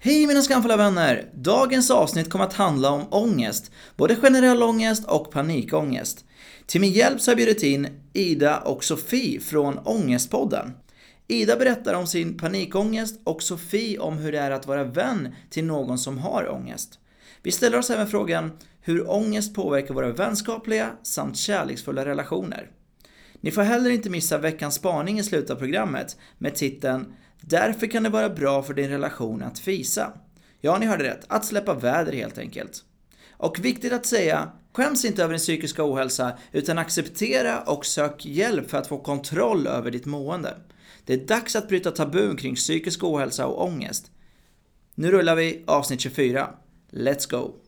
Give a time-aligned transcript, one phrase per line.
[0.00, 1.30] Hej mina skamfulla vänner!
[1.34, 6.24] Dagens avsnitt kommer att handla om ångest, både generell ångest och panikångest.
[6.66, 10.72] Till min hjälp så har jag bjudit in Ida och Sofie från Ångestpodden.
[11.28, 15.64] Ida berättar om sin panikångest och Sofie om hur det är att vara vän till
[15.64, 16.98] någon som har ångest.
[17.42, 22.70] Vi ställer oss även frågan hur ångest påverkar våra vänskapliga samt kärleksfulla relationer.
[23.40, 28.02] Ni får heller inte missa veckans spaning i slutet av programmet med titeln Därför kan
[28.02, 30.12] det vara bra för din relation att fisa.
[30.60, 31.24] Ja, ni hörde rätt.
[31.28, 32.84] Att släppa väder helt enkelt.
[33.30, 38.70] Och viktigt att säga, skäms inte över din psykiska ohälsa utan acceptera och sök hjälp
[38.70, 40.56] för att få kontroll över ditt mående.
[41.04, 44.10] Det är dags att bryta tabun kring psykisk ohälsa och ångest.
[44.94, 46.50] Nu rullar vi avsnitt 24.
[46.90, 47.67] Let's go!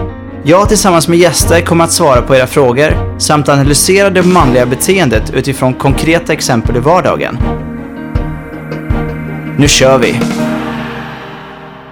[0.43, 5.33] Jag tillsammans med gäster kommer att svara på era frågor samt analysera det manliga beteendet
[5.33, 7.37] utifrån konkreta exempel i vardagen.
[9.57, 10.11] Nu kör vi!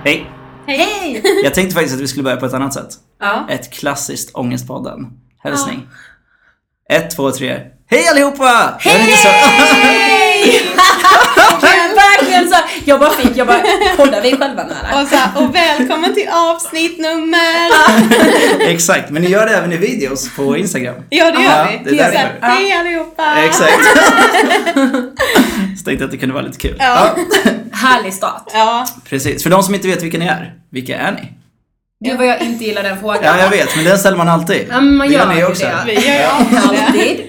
[0.04, 0.32] Hej!
[0.68, 1.22] Hej!
[1.44, 2.90] Jag tänkte faktiskt att vi skulle börja på ett annat sätt.
[3.20, 3.48] Ja.
[3.50, 5.08] Ett klassiskt Ångestpodden.
[5.44, 5.88] Hälsning.
[6.90, 7.60] Ett, två, tre.
[7.90, 8.80] Hej allihopa!
[8.86, 9.12] Inte
[12.48, 13.60] så- jag bara fick, jag bara,
[13.98, 15.02] poddar vi själva nu eller?
[15.02, 17.70] Och, så här, och välkommen till avsnitt nummer...
[18.70, 20.96] Exakt, men ni gör det även i videos på Instagram.
[21.10, 21.92] Ja det gör Ja, vi.
[21.96, 22.48] det är Så här, därför.
[22.56, 23.36] Hej allihopa!
[23.46, 23.86] Exakt.
[25.78, 26.76] Så tänkte jag att det kunde vara lite kul.
[26.80, 27.16] Ja.
[27.72, 28.44] Härlig start.
[28.54, 31.32] Ja, Precis, för de som inte vet vilka ni är, vilka är ni?
[32.06, 33.24] Gud vad jag inte gillar den frågan.
[33.24, 34.68] Ja, jag vet, men den ställer man alltid.
[34.70, 35.66] Ja, men man Det gör ni också.
[35.66, 35.76] det.
[35.86, 36.58] vi gör ju.
[36.58, 37.20] Alltid.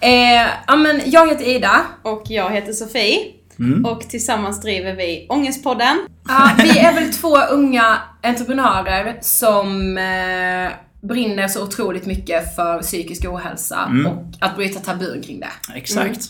[0.00, 1.80] Eh, ja men jag heter Ida.
[2.02, 3.18] Och jag heter Sofie.
[3.58, 3.84] Mm.
[3.84, 5.98] Och tillsammans driver vi Ångestpodden.
[6.28, 10.72] Ja, vi är väl två unga entreprenörer som eh,
[11.08, 14.06] brinner så otroligt mycket för psykisk ohälsa Mm.
[14.06, 15.74] och att bryta tabun kring det.
[15.74, 16.20] Exakt.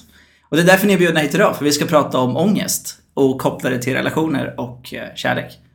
[0.49, 2.99] Och det är därför ni är bjudna hit idag, för vi ska prata om ångest
[3.15, 5.15] och koppla det till relationer och eh,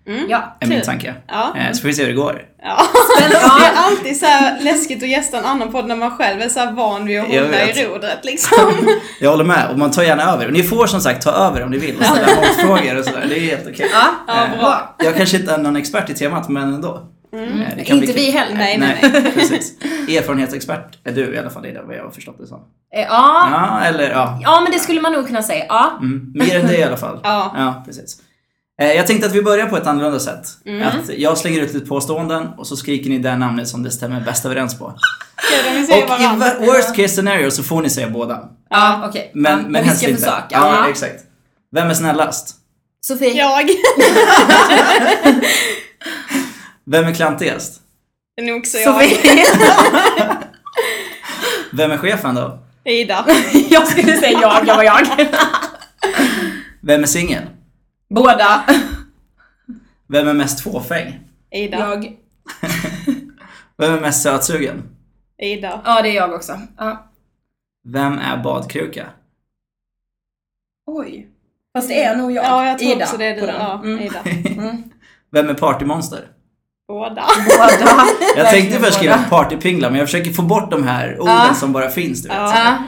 [0.08, 0.26] kärlek.
[0.30, 0.58] Ja.
[0.60, 0.86] Är min Kul.
[0.86, 1.14] tanke.
[1.28, 1.54] Ja.
[1.58, 2.42] Eh, Så får vi se hur det går.
[2.64, 2.78] Ja.
[3.30, 6.50] Det är alltid så här läskigt att gästa en annan podd när man själv är
[6.50, 8.74] så här van vid att hålla i rodret liksom.
[9.22, 10.46] Jag håller med, och man tar gärna över.
[10.48, 13.26] Och ni får som sagt ta över om ni vill och ställa motfrågor och sådär.
[13.30, 13.90] Det är helt okej.
[13.94, 14.06] ja.
[14.28, 14.96] Ja, Eh, bra.
[15.04, 17.08] Jag kanske inte är någon expert i temat, men ändå.
[17.36, 17.40] Eh,
[17.78, 18.26] det kan bli Inte kul.
[18.26, 18.56] vi heller.
[18.56, 19.74] Nej, nej, Nej, precis.
[20.10, 22.60] Erfarenhetsexpert är du i alla fall, Ida, vad jag har förstått det som.
[22.96, 24.40] Eh, Ja, Ja, eller ja.
[24.44, 25.66] ja men det skulle man nog kunna säga.
[25.70, 25.92] Ja.
[26.02, 27.20] Mm, mer än det i alla fall.
[27.24, 27.54] Ja.
[27.58, 28.18] ja precis.
[28.82, 30.48] Eh, Jag tänkte att vi börjar på ett annorlunda sätt.
[30.66, 30.88] Mm.
[30.88, 34.22] Att jag slänger ut lite påståenden och så skriker ni det namnet som det stämmer
[34.22, 34.94] bäst överens på.
[35.74, 38.50] Vi Och i worst case scenario så får ni säga båda.
[38.70, 39.32] Ja, okej.
[39.34, 40.16] Men, ja, men helst inte.
[40.22, 40.46] försöka.
[40.50, 40.90] Ja, Ja.
[40.90, 41.24] exakt.
[41.72, 42.56] Vem är snällast?
[43.06, 43.34] Sofie?
[43.34, 43.70] Jag.
[46.86, 47.82] Vem är klantigast?
[48.36, 48.94] Det är nog så jag.
[48.94, 49.18] Sofie?
[51.74, 52.60] Vem är chefen då?
[52.86, 53.26] Ida.
[53.70, 55.08] jag skulle säga jag, jag var jag.
[56.82, 57.44] Vem är singel?
[58.16, 58.64] Båda.
[60.08, 61.20] Vem är mest fåfäng?
[61.52, 61.78] Ida.
[61.80, 62.04] Jag.
[63.78, 64.84] Vem är mest sötsugen?
[65.38, 65.82] Ida.
[65.86, 66.60] Ja, det är jag också.
[66.78, 67.12] Ja.
[67.84, 69.10] Vem är badkruka?
[70.86, 71.28] Oj.
[71.74, 72.46] Fast det är nog jag.
[72.46, 73.48] Ja, jag tror Ida också det är du.
[73.48, 74.00] Ja, Mm.
[74.00, 74.20] Ida.
[74.52, 74.84] Mm.
[75.32, 76.28] Vem är partymonster?
[76.92, 77.26] Båda.
[77.48, 78.06] Båda.
[78.38, 81.54] Jag tänkte först skriva partypingla, men jag försöker få bort de här orden Ja.
[81.54, 82.38] som bara finns, du vet.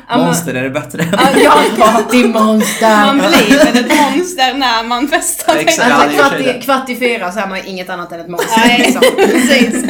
[0.10, 1.06] Men- Monster, är det bättre?
[1.44, 3.06] Ja, partymonster.
[3.06, 5.56] Man blir väl ett monster när man festar.
[5.56, 5.92] Exakt.
[5.92, 8.60] Alltså, kvart, i, kvart i fyra så är man inget annat än ett monster.
[8.68, 9.02] Nej, liksom.
[9.18, 9.86] precis.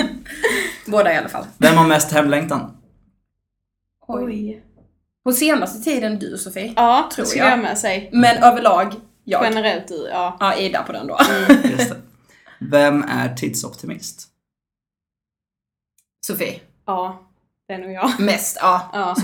[0.86, 1.46] Båda i alla fall.
[1.58, 2.72] Vem har mest hemlängtan?
[4.08, 4.62] Oj.
[5.26, 6.74] På senaste tiden du Sofie.
[6.76, 7.52] Ja, Tror jag.
[7.52, 8.02] jag med säga.
[8.12, 8.94] Men överlag
[9.24, 9.44] jag.
[9.44, 10.38] Generellt du, ja.
[10.40, 11.18] Ja, Ida på den då.
[11.78, 11.96] Just det.
[12.72, 14.28] Vem är tidsoptimist?
[16.28, 16.60] Sofie.
[16.86, 17.28] Ja,
[17.68, 18.20] det är nog jag.
[18.20, 18.90] Mest, ja.
[18.94, 19.16] Ja.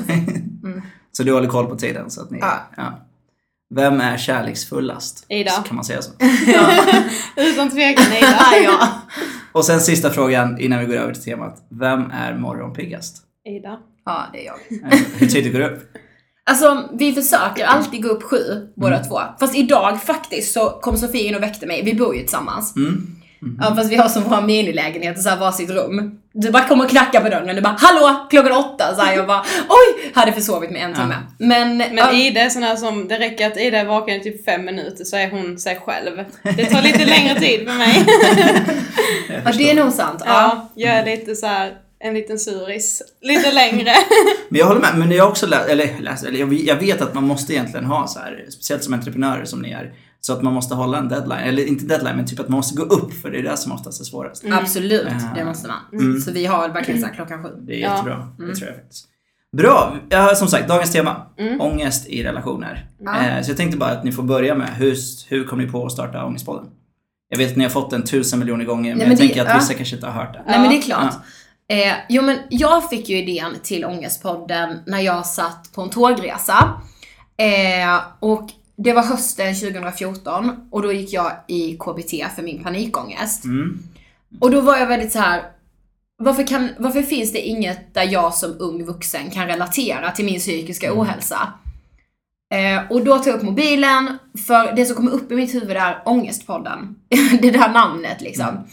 [1.11, 2.11] Så du håller koll på tiden?
[2.11, 2.39] Så att ni,
[2.77, 3.05] Ja.
[3.75, 5.25] Vem är kärleksfullast?
[5.29, 5.51] Ida.
[5.51, 6.11] Så kan man säga så.
[7.35, 8.37] Utan tvekan Ida.
[8.51, 8.89] Ja, ja.
[9.51, 11.67] Och sen sista frågan innan vi går över till temat.
[11.69, 13.17] Vem är morgonpiggast?
[13.45, 13.79] Ida.
[14.05, 14.91] ja, det är jag.
[14.93, 15.97] Eh, Hur tidigt går du upp?
[16.43, 19.19] Alltså, vi försöker alltid gå upp sju, båda två.
[19.39, 21.83] Fast idag faktiskt så kom Sofie in och väckte mig.
[21.83, 22.75] Vi bor ju tillsammans.
[22.75, 23.15] Mm.
[23.59, 26.19] Ja, fast vi har som våra minilägenheter, så här varsitt rum.
[26.33, 29.27] Du bara kommer och knackar på dörren, du bara hallå klockan åtta, så här, jag
[29.27, 31.15] bara oj, hade försovit mig en timme.
[31.37, 34.23] Men, Men ja, Ida är sån här som, det räcker att Ida är vaken i
[34.23, 36.25] typ fem minuter så är hon sig själv.
[36.43, 38.05] Det tar lite längre tid för mig.
[39.45, 40.21] Ja, det är nog sant.
[40.25, 40.31] Ja.
[40.31, 43.01] Ja, jag är lite så här en liten suris.
[43.21, 43.93] Lite längre.
[44.49, 47.01] Men jag håller med, men jag har också läst, eller, läst, eller jag, jag vet
[47.01, 50.41] att man måste egentligen ha så här, speciellt som entreprenörer som ni är, så att
[50.41, 53.13] man måste hålla en deadline, eller inte deadline men typ att man måste gå upp
[53.13, 54.43] för det är det som oftast är svårast.
[54.51, 55.23] Absolut, Mm.
[55.35, 56.21] det måste man.
[56.21, 57.49] Så vi har verkligen så här klockan sju.
[57.61, 57.91] Det är Ja.
[57.91, 59.05] jättebra, det tror jag faktiskt.
[59.57, 59.95] Bra!
[60.09, 61.25] Ja, som sagt, dagens tema.
[61.59, 62.87] Ångest i relationer.
[62.99, 63.17] Ja.
[63.25, 64.95] Eh, så jag tänkte bara att ni får börja med, hur,
[65.29, 66.65] hur kom ni på att starta Ångestpodden?
[67.29, 69.23] Jag vet att ni har fått den tusen miljoner gånger, men, Nej, jag men det-
[69.23, 69.55] tänker att ja.
[69.55, 70.43] vissa kanske inte har hört det.
[70.47, 71.13] Nej men det är klart.
[71.71, 76.73] Eh, jo men jag fick ju idén till Ångestpodden när jag satt på en tågresa.
[77.37, 78.49] Eh, och
[78.83, 83.45] det var hösten 2014 och då gick jag i KBT för min panikångest.
[83.45, 83.79] Mm.
[84.39, 85.43] Och då var jag väldigt så här.
[86.21, 90.39] Varför, kan, varför finns det inget där jag som ung vuxen kan relatera till min
[90.39, 91.53] psykiska ohälsa?
[92.53, 94.17] Eh, och då tog jag upp mobilen,
[94.47, 96.95] för det som kommer upp i mitt huvud är Ångestpodden.
[97.41, 98.67] det där namnet liksom.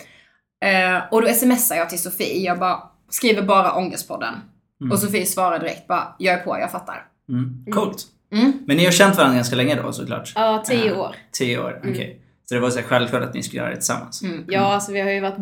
[0.65, 4.35] Eh, och då smsar jag till Sofie, jag bara skriver bara Ångestpodden.
[4.93, 7.07] Och Sofie svarar direkt bara, jag är på, jag fattar.
[7.29, 7.65] Mm.
[7.73, 8.07] Coolt.
[8.33, 8.53] Mm.
[8.67, 10.33] Men ni har känt varandra ganska länge då såklart?
[10.35, 11.17] Ja, tio Eh, år.
[11.33, 12.21] Tio år, okej.
[12.49, 14.23] Så det var så självklart att ni skulle göra det tillsammans?
[14.23, 14.45] Mm.
[14.49, 15.37] Ja, alltså vi har ju varit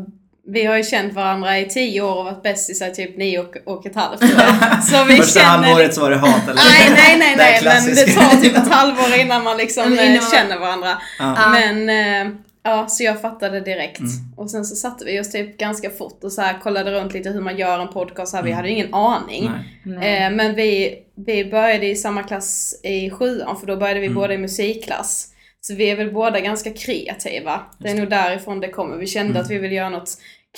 [0.46, 3.56] vi har ju känt varandra i tio år och varit bästisar i typ nio och,
[3.64, 4.20] och ett halvt.
[4.90, 5.50] Så vi Första känner...
[5.66, 6.54] halvåret så var det hat eller?
[6.54, 10.10] Nej, nej, nej, Det nej, men det tar typ ett halvår innan man liksom eh,
[10.10, 10.98] innan känner varandra.
[11.19, 11.48] Ja.
[11.50, 12.32] Men eh,
[12.64, 13.99] ja, så jag fattade direkt.
[14.00, 14.11] Mm.
[14.37, 17.31] Och sen så satte vi oss typ ganska fort och så här kollade runt lite
[17.31, 18.31] hur man gör en podcast.
[18.31, 19.43] Så här, Vi hade ju ingen aning.
[19.46, 19.58] Mm.
[19.84, 19.96] Nej.
[19.99, 20.25] Nej.
[20.25, 24.16] Eh, men vi, vi började i samma klass i sjuan för då började vi Mm.
[24.16, 25.31] båda i musikklass.
[25.61, 27.61] Så vi är väl båda ganska kreativa.
[27.78, 28.96] Det är nog därifrån det kommer.
[28.96, 29.43] Vi kände Mm.
[29.43, 30.10] att vi ville göra något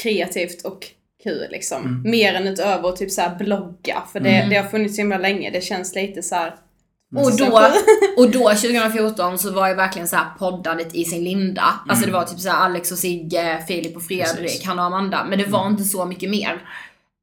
[0.03, 0.87] kreativt och
[1.23, 1.83] kul liksom.
[1.85, 2.11] Mm.
[2.11, 4.03] Mer än utöver typ så här blogga.
[4.13, 4.51] För det, Mm.
[4.51, 5.51] det har funnits så himla länge.
[5.51, 6.55] Det känns lite så här.
[7.17, 7.71] Och då,
[8.17, 11.65] och då 2014 så var ju verkligen så här poddandet i sin linda.
[11.89, 14.67] Alltså det var typ så här Alex och Sigge, Filip och Fredrik, Precis.
[14.67, 15.25] Hanna och Amanda.
[15.29, 16.63] Men det var inte så mycket mer.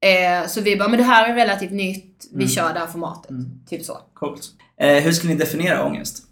[0.06, 3.31] Eh, så vi bara, men det här är relativt nytt, vi kör det här formatet.
[3.69, 3.97] Typ så.
[4.13, 4.41] Coolt.
[4.81, 6.24] Eh, hur skulle ni definiera ångest?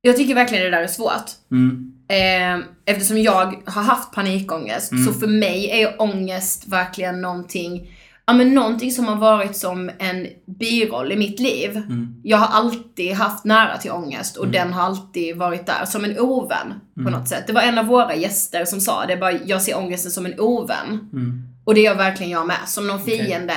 [0.00, 1.30] Jag tycker verkligen det där är svårt.
[1.50, 1.92] Mm.
[2.08, 5.04] Eh, eftersom jag har haft panikångest, Mm.
[5.04, 7.90] så för mig är ångest verkligen någonting,
[8.26, 11.76] ja men någonting som har varit som en biroll i mitt liv.
[11.76, 12.14] Mm.
[12.22, 16.18] Jag har alltid haft nära till ångest och den har alltid varit där som en
[16.18, 17.12] ovän på Mm.
[17.12, 17.46] något sätt.
[17.46, 20.40] Det var en av våra gäster som sa det, bara, jag ser ångesten som en
[20.40, 21.08] ovän.
[21.12, 21.42] Mm.
[21.64, 23.54] Och det gör verkligen jag med, som någon fiende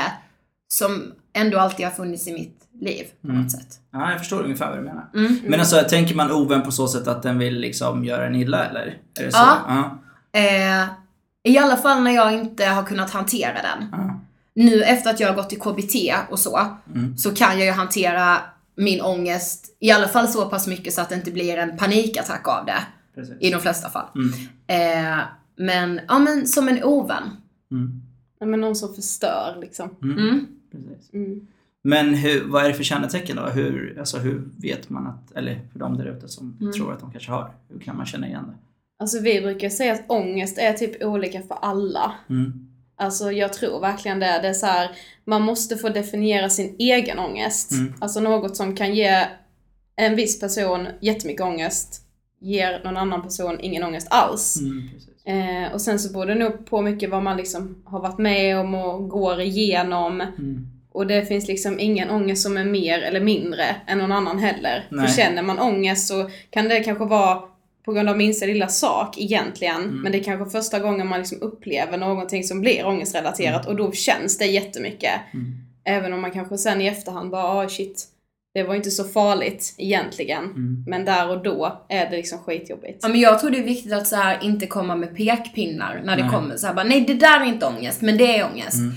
[0.68, 3.42] som ändå alltid har funnits i mitt liv på Mm.
[3.42, 3.68] något sätt.
[3.94, 5.06] Ja, jag förstår ungefär vad du menar.
[5.16, 5.40] Mm.
[5.48, 8.66] Men alltså, tänker man ovän på så sätt att den vill liksom göra en illa
[8.66, 8.98] eller?
[9.20, 9.38] Är det så?
[9.38, 9.58] Ja.
[10.34, 10.40] Ja.
[10.40, 10.86] Eh,
[11.44, 13.90] I alla fall när jag inte har kunnat hantera den.
[13.92, 14.17] Ja.
[14.58, 16.60] Nu efter att jag har gått i KBT och så,
[16.96, 17.18] Mm.
[17.18, 18.38] så kan jag ju hantera
[18.76, 22.48] min ångest i alla fall så pass mycket så att det inte blir en panikattack
[22.48, 22.78] av det.
[23.16, 23.36] Precis.
[23.40, 24.06] I de flesta fall.
[24.16, 24.30] Mm.
[24.68, 25.20] Eh,
[25.58, 27.24] men, ja men som en ovän.
[27.72, 28.02] Mm.
[28.40, 29.90] Ja, men någon som förstör liksom.
[30.04, 30.46] Mm.
[30.72, 31.14] Precis.
[31.14, 31.48] Mm.
[31.84, 33.46] Men hur, vad är det för kännetecken då?
[33.46, 36.74] Hur, alltså, hur vet man att, eller för de där ute som Mm.
[36.74, 38.54] tror att de kanske har, hur kan man känna igen det?
[39.00, 42.14] Alltså vi brukar säga att ångest är typ olika för alla.
[42.30, 42.67] Mm.
[43.00, 44.40] Alltså jag tror verkligen det.
[44.42, 44.92] Det är så här,
[45.26, 47.72] man måste få definiera sin egen ångest.
[47.72, 47.94] Mm.
[48.00, 49.26] Alltså något som kan ge
[49.96, 52.02] en viss person jättemycket ångest,
[52.40, 54.58] ger någon annan person ingen ångest alls.
[54.62, 54.90] Mm.
[55.26, 58.60] Eh, och sen så beror det nog på mycket vad man liksom har varit med
[58.60, 60.22] om och går igenom.
[60.22, 60.68] Mm.
[60.92, 64.88] Och det finns liksom ingen ångest som är mer eller mindre än någon annan heller.
[64.90, 65.08] Nej.
[65.08, 67.42] För känner man ångest så kan det kanske vara
[67.88, 69.82] på grund av minsta lilla sak egentligen.
[69.84, 70.02] Mm.
[70.02, 73.92] Men det är kanske första gången man liksom upplever någonting som blir ångestrelaterat och då
[73.92, 75.14] känns det jättemycket.
[75.34, 75.54] Mm.
[75.86, 78.06] Även om man kanske sen i efterhand bara, ah shit,
[78.54, 80.44] det var inte så farligt egentligen.
[80.44, 80.84] Mm.
[80.88, 83.00] Men där och då är det liksom skitjobbigt.
[83.02, 86.18] Ja, men jag tror det är viktigt att så här inte komma med pekpinnar när
[86.18, 86.32] det Nej.
[86.32, 88.78] kommer så här bara, nej det där är inte ångest, men det är ångest.
[88.78, 88.94] Mm.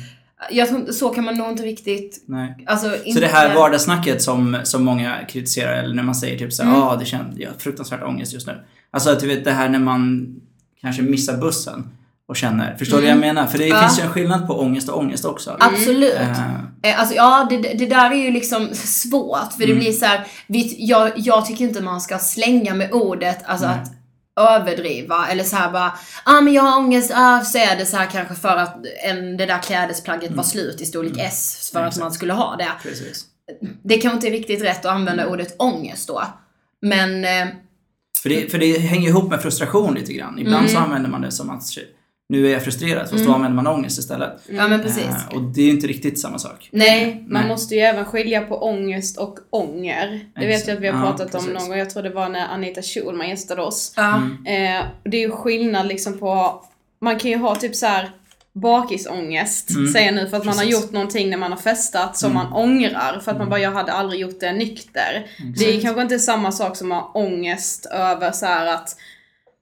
[0.51, 2.65] Jag tror så kan man nog inte riktigt, Nej.
[2.67, 3.21] alltså Så inte...
[3.21, 6.89] det här vardagssnacket som, som många kritiserar, eller när man säger typ såhär, ja Mm.
[6.89, 8.61] ah, det känns, jag har fruktansvärt ångest just nu.
[8.91, 10.35] Alltså du vet det här när man
[10.81, 11.89] kanske missar bussen
[12.29, 13.47] och känner, förstår du vad jag menar?
[13.47, 13.77] För det Mm.
[13.77, 13.83] Ja.
[13.89, 15.57] finns ju en skillnad på ångest och ångest också.
[15.61, 16.15] Absolut.
[16.15, 19.79] Eh, Eh, Alltså ja, det, det där är ju liksom svårt för det Mm.
[19.79, 23.77] blir så här, vi, jag, jag tycker inte man ska slänga med ordet, alltså Nej.
[23.77, 23.91] att
[24.61, 25.93] överdriva eller så här bara,
[26.25, 29.37] ah, men jag har ångest, ah, så är det så här kanske för att en,
[29.37, 31.89] det där klädesplagget var slut i storlek S för Mm.
[31.89, 32.69] Att man skulle ha det.
[32.83, 33.25] precis.
[33.83, 35.33] Det kanske inte är riktigt rätt att använda Mm.
[35.35, 36.23] ordet ångest då.
[36.83, 37.47] Men, eh,
[38.23, 40.39] För det, för det hänger ihop med frustration lite grann.
[40.39, 40.85] Ibland så Mm.
[40.89, 41.63] använder man det som att
[42.29, 44.31] nu är jag frustrerad, fast då använder man ångest istället.
[44.49, 45.05] Ja men precis.
[45.05, 46.69] Eh, och det är inte riktigt samma sak.
[46.73, 47.25] Nej.
[47.29, 47.49] Man Nej.
[47.49, 50.21] måste ju även skilja på ångest och ånger.
[50.41, 51.53] Det vet jag att vi har Ja, pratat om precis.
[51.61, 51.79] någon gång.
[51.79, 53.93] Jag tror det var när Anita Schulman gästade oss.
[53.97, 54.15] Ja.
[54.47, 56.63] Eh, det är ju skillnad liksom på,
[57.01, 58.11] man kan ju ha typ så här
[58.61, 59.93] bakisångest, Mm.
[59.93, 60.83] säger jag nu, för att man har Precis.
[60.83, 62.43] gjort någonting när man har festat som Mm.
[62.45, 63.21] man ångrar.
[63.25, 65.27] För att man bara, jag hade aldrig gjort det nykter.
[65.59, 68.97] Det är kanske inte samma sak som att ha ångest över så här att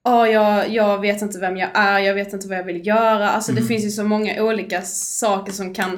[0.03, 3.29] Ja, jag, jag vet inte vem jag är, jag vet inte vad jag vill göra.
[3.29, 5.97] Alltså det finns ju så många olika saker som kan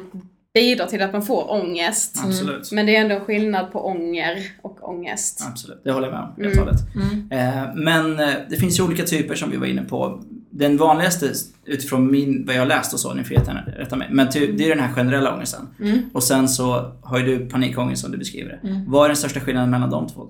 [0.53, 2.17] bidra till att man får ångest.
[2.25, 2.71] Absolut.
[2.71, 5.43] Men det är ändå en skillnad på ånger och ångest.
[5.47, 6.75] Absolut, det håller jag med om hållet.
[6.95, 7.31] Mm.
[7.31, 10.21] Eh, men eh, det finns ju olika typer som vi var inne på.
[10.51, 11.31] Den vanligaste
[11.65, 13.35] utifrån min, vad jag har läst och så, ni får
[13.77, 14.07] rätta mig.
[14.11, 15.67] Men ty, det är den här generella ångesten.
[15.79, 15.99] Mm.
[16.13, 18.83] Och sen så har ju du panikångest som du beskriver det.
[18.87, 20.27] Vad är den största skillnaden mellan de två?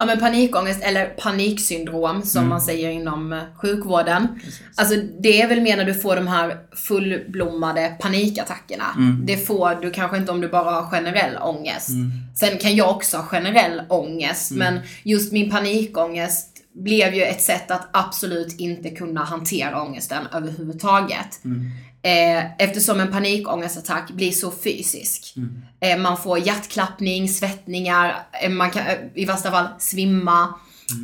[0.00, 2.48] Ja men panikångest eller paniksyndrom som Mm.
[2.48, 4.28] man säger inom eh, sjukvården.
[4.44, 4.60] Precis.
[4.76, 8.84] Alltså det är väl mer när du får de här fullblommade panikattackerna.
[8.96, 9.26] Mm.
[9.26, 11.88] Det får du kanske inte om du bara har generell ångest.
[12.36, 14.74] Sen kan jag också ha generell ångest Mm.
[14.74, 21.44] men just min panikångest blev ju ett sätt att absolut inte kunna hantera ångesten överhuvudtaget.
[21.44, 21.70] Mm.
[22.02, 25.34] Eh, eftersom en panikångestattack blir så fysisk.
[25.36, 25.62] Mm.
[25.80, 28.82] Eh, man får hjärtklappning, svettningar, eh, man kan
[29.14, 30.54] i värsta fall svimma.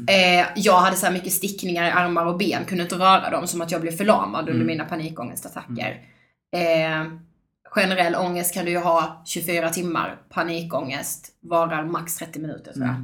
[0.08, 0.46] Mm.
[0.56, 3.60] Jag hade så här mycket stickningar i armar och ben, kunde inte röra dem som
[3.60, 4.52] att jag blev förlamad Mm.
[4.54, 6.00] under mina panikångestattacker.
[6.56, 7.04] Eh,
[7.64, 12.94] generell ångest kan du ju ha 24 timmar, panikångest varar max 30 minuter tror jag.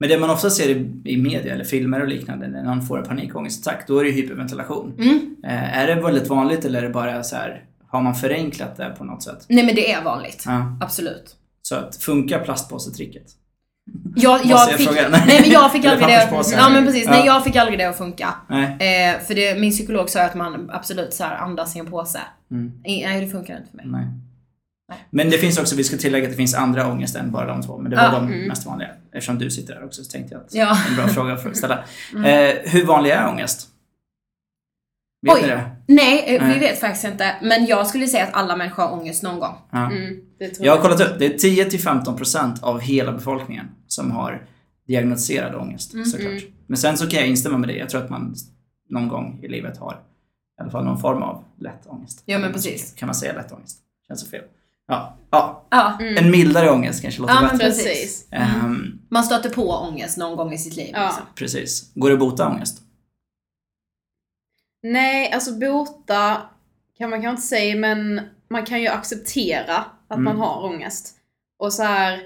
[0.00, 2.98] Men det man ofta ser i, i media eller filmer och liknande när någon får
[2.98, 4.94] en panikångestattack, då är det hyperventilation.
[4.98, 5.36] Mm.
[5.44, 8.94] Eh, är det väldigt vanligt eller är det bara så här, har man förenklat det
[8.98, 9.46] på något sätt?
[9.48, 10.42] Nej men det är vanligt.
[10.46, 10.78] Ja.
[10.80, 11.36] Absolut.
[11.62, 13.22] Så att funkar plastpåsetricket?
[14.16, 15.08] Jag, jag fick, fråga?
[15.08, 16.28] nej men jag fick aldrig det.
[16.52, 17.10] Ja men precis, Ja.
[17.10, 18.34] nej jag fick aldrig det att funka.
[18.50, 22.20] Eh, för det, min psykolog sa att man absolut så här andas i en påse.
[22.50, 22.72] Mm.
[22.84, 23.86] Nej det funkar inte för mig.
[23.88, 24.06] Nej.
[24.88, 24.98] Nej.
[25.10, 27.62] Men det finns också, vi ska tillägga att det finns andra ångest än bara de
[27.62, 27.78] två.
[27.78, 28.10] Men det var Ja.
[28.10, 28.48] de Mm.
[28.48, 28.88] mest vanliga.
[29.12, 30.76] Eftersom du sitter där också så tänkte jag att Ja.
[30.88, 31.84] en bra fråga för att ställa.
[32.14, 32.24] Mm.
[32.24, 33.68] Eh, hur vanlig är ångest?
[35.22, 35.42] Vet Oj.
[35.42, 35.70] ni det?
[35.86, 37.36] Nej, eh, vi vet faktiskt inte.
[37.42, 39.54] Men jag skulle säga att alla människor har ångest någon gång.
[39.72, 39.90] Ja.
[39.90, 44.46] Mm, det tror Jag har kollat upp, det är 10-15% av hela befolkningen som har
[44.86, 46.06] diagnostiserad ångest Mm.
[46.06, 46.42] såklart.
[46.66, 48.34] Men sen så kan jag instämma med dig, jag tror att man
[48.90, 49.92] någon gång i livet har
[50.58, 52.22] i alla fall någon form av lätt ångest.
[52.24, 52.94] Ja, men precis.
[52.96, 53.78] Kan man säga lätt ångest?
[54.08, 54.42] Känns så fel.
[54.88, 55.66] Ja, ja.
[55.70, 57.64] Ja, en mildare ångest kanske låter Ja, men bättre.
[57.66, 57.84] precis.
[57.86, 58.26] Precis.
[58.32, 60.90] Ehm, man stöter på ångest någon gång i sitt liv.
[60.92, 61.04] Ja.
[61.06, 61.22] Liksom.
[61.34, 61.90] precis.
[61.94, 62.78] Går det att bota ångest?
[64.82, 66.36] Nej, alltså bota
[66.98, 69.76] kan man kanske inte säga, men man kan ju acceptera
[70.08, 70.24] att Mm.
[70.24, 71.14] man har ångest.
[71.58, 72.20] Och så här,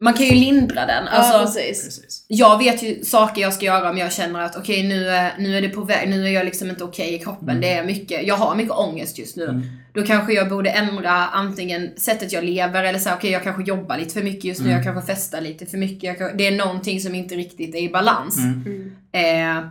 [0.00, 1.04] Man kan ju lindra den.
[1.04, 1.84] ja Alltså, precis.
[1.84, 2.24] Precis.
[2.28, 5.56] jag vet ju saker jag ska göra om jag känner att okej nu, är, nu
[5.56, 7.48] är det på väg, nu är jag liksom inte okej i kroppen.
[7.48, 7.60] Mm.
[7.60, 9.44] Det är mycket, jag har mycket ångest just nu.
[9.44, 9.62] Mm.
[9.98, 13.62] Då kanske jag borde ändra antingen sättet jag lever eller så här, okej jag kanske
[13.62, 14.76] jobbar lite för mycket just nu, Mm.
[14.76, 16.02] jag kanske festar lite för mycket.
[16.02, 18.38] Jag kan, det är någonting som inte riktigt är i balans.
[18.38, 18.64] Mm.
[19.12, 19.58] Mm.
[19.62, 19.68] Eh,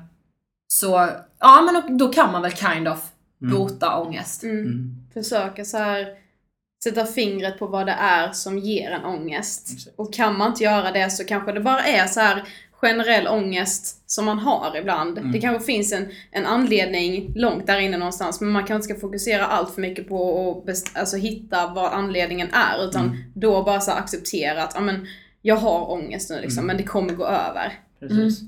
[0.67, 2.99] så, ja men då, då kan man väl kind of
[3.41, 3.53] Mm.
[3.57, 4.43] bota ångest.
[4.43, 4.57] Mm.
[4.57, 4.95] Mm.
[5.13, 6.07] Försöka så här
[6.83, 9.69] sätta fingret på vad det är som ger en ångest.
[9.73, 9.99] Exakt.
[9.99, 12.43] Och kan man inte göra det så kanske det bara är så här
[12.81, 15.17] generell ångest som man har ibland.
[15.17, 15.31] Mm.
[15.31, 19.07] Det kanske finns en, en anledning långt där inne någonstans men man kanske inte ska
[19.07, 23.17] fokusera allt för mycket på att best- alltså, hitta vad anledningen är utan Mm.
[23.33, 25.07] då bara så acceptera att ja, men,
[25.41, 26.67] jag har ångest nu liksom Mm.
[26.67, 27.73] men det kommer gå över.
[27.99, 28.41] Precis.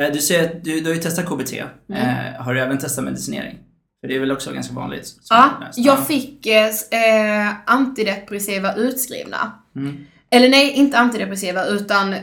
[0.00, 1.52] Eh, Du säger att du, du har ju testat KBT.
[1.88, 2.02] Mm.
[2.02, 3.58] Eh, har du även testat medicinering?
[4.00, 5.08] För det är väl också ganska vanligt?
[5.30, 9.52] Ja, jag fick eh, eh, antidepressiva utskrivna.
[10.32, 10.42] Mm.
[10.42, 12.18] Eller nej, inte antidepressiva utan eh,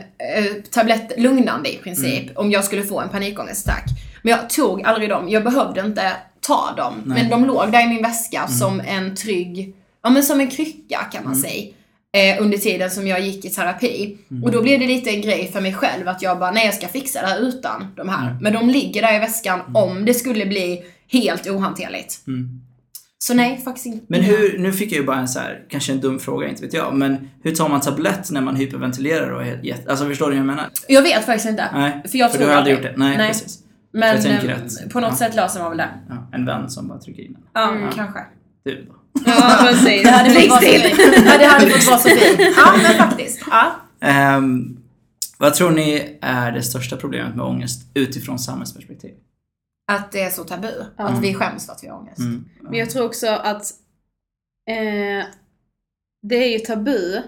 [0.70, 2.22] tablett lugnande i princip.
[2.22, 2.36] Mm.
[2.36, 3.84] Om jag skulle få en panikångestattack.
[4.22, 5.28] Men jag tog aldrig dem.
[5.28, 6.94] Jag behövde inte ta dem.
[7.04, 7.20] Nej.
[7.20, 7.30] Mm.
[7.30, 10.98] Men de låg där i min väska som en trygg, ja men som en krycka
[11.12, 11.72] kan man säga.
[12.12, 14.18] Eh, under tiden som jag gick i terapi.
[14.30, 14.44] Mm.
[14.44, 16.74] Och då blev det lite en grej för mig själv att jag bara, nej jag
[16.74, 18.26] ska fixa det här utan de här.
[18.26, 18.42] Mm.
[18.42, 22.20] Men de ligger där i väskan om det skulle bli helt ohanterligt.
[23.24, 24.04] Så nej, faktiskt inte.
[24.08, 26.62] Men hur, nu fick jag ju bara en så här, kanske en dum fråga, inte
[26.62, 30.26] vet jag, men hur tar man tablett när man hyperventilerar och är jätte- alltså förstår
[30.26, 30.68] du hur jag menar?
[30.88, 31.68] Jag vet faktiskt inte.
[31.74, 32.94] Nej, För jag för tror du har aldrig gjort det.
[32.96, 33.28] Nej, Nej.
[33.28, 33.58] precis.
[33.92, 35.16] Men jag tänker eh, att- på något ja.
[35.16, 35.88] sätt löser man väl det.
[36.08, 37.42] Ja, en vän som bara trycker in den.
[37.54, 37.90] Ja, Mm.
[37.94, 38.20] kanske.
[38.64, 38.94] Du då?
[39.26, 40.02] Ja precis.
[40.02, 40.60] Det hade fått vara!
[40.60, 40.94] Sofie.
[41.26, 42.52] Ja, det hade fått vara Sofie.
[42.56, 43.40] Ja, men faktiskt.
[43.50, 43.72] Ja.
[44.00, 44.76] Ehm,
[45.38, 49.10] vad tror ni är det största problemet med ångest utifrån samhällsperspektiv?
[49.90, 50.72] Att det är så tabu.
[50.96, 51.04] Ja.
[51.04, 52.18] Att vi skäms för att vi har ångest.
[52.18, 52.44] Mm.
[52.60, 53.62] Men jag tror också att
[54.70, 55.26] eh,
[56.22, 57.22] det är ju tabu,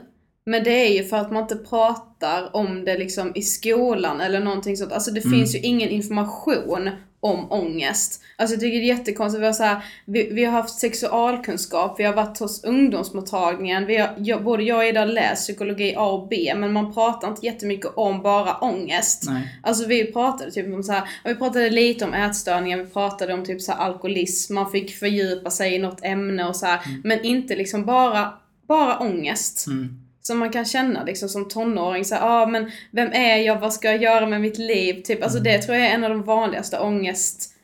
[0.47, 4.41] Men det är ju för att man inte pratar om det liksom i skolan eller
[4.41, 4.93] någonting sånt.
[4.93, 6.91] Alltså det finns ju ingen information
[7.23, 8.23] om ångest.
[8.37, 9.43] Alltså jag tycker det är jättekonstigt.
[9.43, 13.87] Vi har, så här, vi, vi har haft sexualkunskap, vi har varit hos ungdomsmottagningen.
[13.87, 16.95] Vi har, jag, både jag och Ida har läst psykologi A och B, men man
[16.95, 19.25] pratar inte jättemycket om bara ångest.
[19.27, 19.61] Nej.
[19.63, 23.45] Alltså vi pratade typ om så här, vi pratade lite om ätstörningar, vi pratade om
[23.45, 27.25] typ så här alkoholism, man fick fördjupa sig i något ämne och så här, men
[27.25, 28.33] inte liksom bara,
[28.69, 29.67] bara ångest.
[29.67, 30.02] Mm.
[30.23, 33.89] Som man kan känna liksom som tonåring, så ah, men vem är jag, vad ska
[33.89, 35.03] jag göra med mitt liv?
[35.03, 37.55] Typ, alltså det tror jag är en av de vanligaste ångest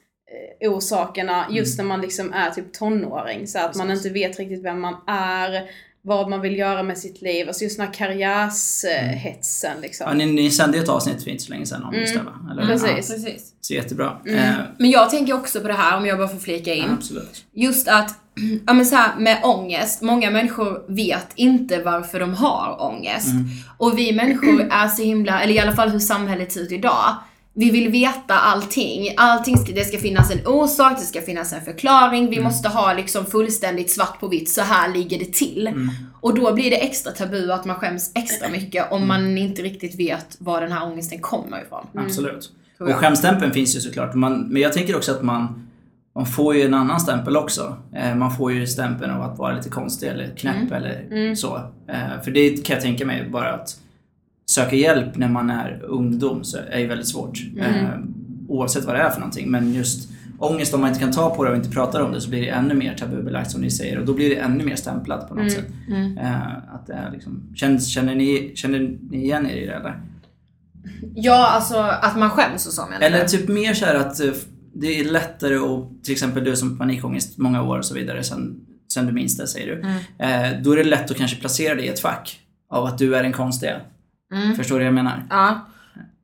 [0.60, 3.46] eh, orsakerna just när man liksom är typ tonåring.
[3.46, 4.06] Så att man Precis.
[4.06, 5.70] inte vet riktigt vem man är,
[6.08, 7.48] vad man vill göra med sitt liv.
[7.48, 10.06] Alltså just den här karriärshetsen liksom.
[10.08, 12.20] Ja, ni, ni sände ju ett avsnitt för inte så länge sedan om just det
[12.22, 12.32] va?
[12.52, 12.66] Eller?
[12.66, 12.88] Precis.
[13.10, 13.52] Ja, Precis.
[13.60, 14.16] så jättebra.
[14.26, 14.38] Mm.
[14.38, 16.90] Eh, Men jag tänker också på det här, om jag bara får flika in.
[16.90, 17.44] absolut.
[17.52, 18.14] Just att,
[18.66, 23.28] ja men så här, med ångest, många människor vet inte varför de har ångest.
[23.78, 27.14] Och vi människor är så himla, eller i alla fall hur samhället ser ut idag,
[27.58, 29.14] vi vill veta allting.
[29.16, 32.30] Allting ska, det ska finnas en orsak, det ska finnas en förklaring.
[32.30, 35.90] Vi måste ha liksom fullständigt svart på vitt, så här ligger det till.
[36.20, 39.98] Och då blir det extra tabu att man skäms extra mycket om man inte riktigt
[39.98, 41.86] vet var den här ångesten kommer ifrån.
[41.94, 42.52] Absolut.
[42.78, 44.14] Tror Och skämstämpeln finns ju såklart.
[44.14, 45.68] Man, men jag tänker också att man,
[46.14, 47.76] man får ju en annan stämpel också.
[47.94, 51.56] Eh, man får ju stämpeln av att vara lite konstig eller knäpp eller så.
[51.88, 53.76] Eh, för det kan jag tänka mig bara att
[54.48, 57.38] söka hjälp när man är ungdom så är ju väldigt svårt.
[57.56, 57.88] Eh,
[58.48, 59.50] oavsett vad det är för någonting.
[59.50, 62.20] Men just ångest, om man inte kan ta på det och inte pratar om det
[62.20, 63.98] så blir det ännu mer tabubelagt som ni säger.
[63.98, 65.66] Och då blir det ännu mer stämplat på något sätt.
[66.20, 70.00] Eh, att det är liksom, känner, känner, ni, känner ni igen er i det eller?
[71.14, 74.30] Ja, alltså att man skäms och så menar Eller typ mer så här att eh,
[74.74, 78.60] det är lättare att, till exempel du som panikångest många år och så vidare sen,
[78.92, 79.88] sen du minns det säger du.
[80.24, 82.40] Eh, då är det lätt att kanske placera dig i ett fack
[82.70, 83.80] av att du är den konstiga.
[84.56, 85.26] Förstår du vad jag menar?
[85.30, 85.66] Ja.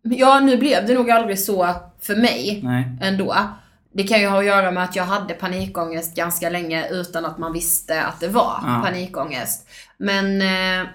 [0.03, 1.69] Ja, nu blev det nog aldrig så
[2.01, 2.85] för mig Nej.
[3.01, 3.37] ändå.
[3.93, 7.39] Det kan ju ha att göra med att jag hade panikångest ganska länge utan att
[7.39, 8.81] man visste att det var Ja.
[8.85, 9.69] panikångest.
[9.99, 10.43] Men...
[10.43, 10.89] Eh,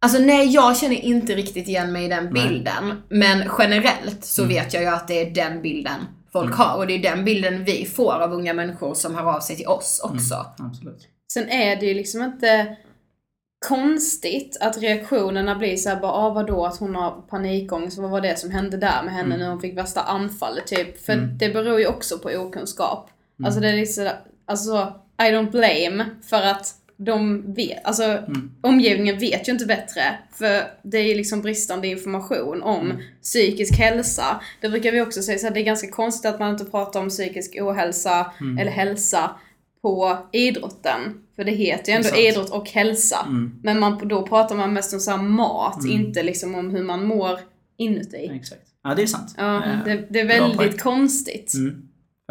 [0.00, 2.32] alltså nej, jag känner inte riktigt igen mig i den Nej.
[2.48, 3.02] bilden.
[3.08, 6.00] Men generellt så vet jag ju att det är den bilden
[6.32, 6.76] folk har.
[6.76, 9.66] Och det är den bilden vi får av unga människor som hör av sig till
[9.66, 10.46] oss också.
[10.58, 11.08] Absolut.
[11.32, 12.76] Sen är det ju liksom inte
[13.58, 18.38] konstigt att reaktionerna blir såhär bara, ah, vadå att hon har panikångest, vad var det
[18.38, 21.04] som hände där med henne när hon fick värsta anfallet typ?
[21.04, 23.10] För det beror ju också på okunskap.
[23.44, 28.22] Alltså det är sådär, alltså I don't blame för att de vet, alltså
[28.60, 30.02] omgivningen vet ju inte bättre.
[30.32, 34.40] För det är ju liksom bristande information om psykisk hälsa.
[34.60, 37.00] Det brukar vi också säga, så här, det är ganska konstigt att man inte pratar
[37.00, 39.30] om psykisk ohälsa eller hälsa
[39.82, 41.00] på idrotten.
[41.36, 42.20] För det heter ju ändå Exakt.
[42.22, 43.16] idrott och hälsa.
[43.62, 47.38] Men man, då pratar man mest om så mat, inte liksom om hur man mår
[47.76, 48.30] inuti.
[48.34, 48.62] Exakt.
[48.82, 49.34] Ja, det är sant.
[49.38, 51.54] Ja, Eh, det, det är väldigt konstigt.
[51.54, 51.82] Mm,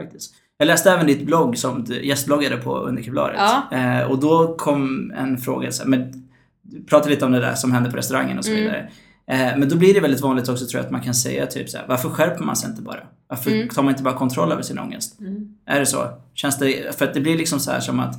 [0.01, 0.33] faktiskt.
[0.57, 3.35] Jag läste även ditt blogg som du gästbloggade på Underkebladet.
[3.39, 3.77] Ja.
[3.77, 6.29] Eh, och då kom en fråga, så här, men,
[6.61, 8.63] du pratade lite om det där som hände på restaurangen och så Mm.
[8.63, 8.89] vidare.
[9.31, 11.69] Eh, men då blir det väldigt vanligt också tror jag att man kan säga typ
[11.69, 12.99] så här, varför skärper man sig inte bara?
[13.27, 13.69] Varför Mm.
[13.69, 15.19] tar man inte bara kontroll över sin ångest?
[15.65, 16.07] Är det så?
[16.33, 18.15] Känns det, för att det blir liksom så här som att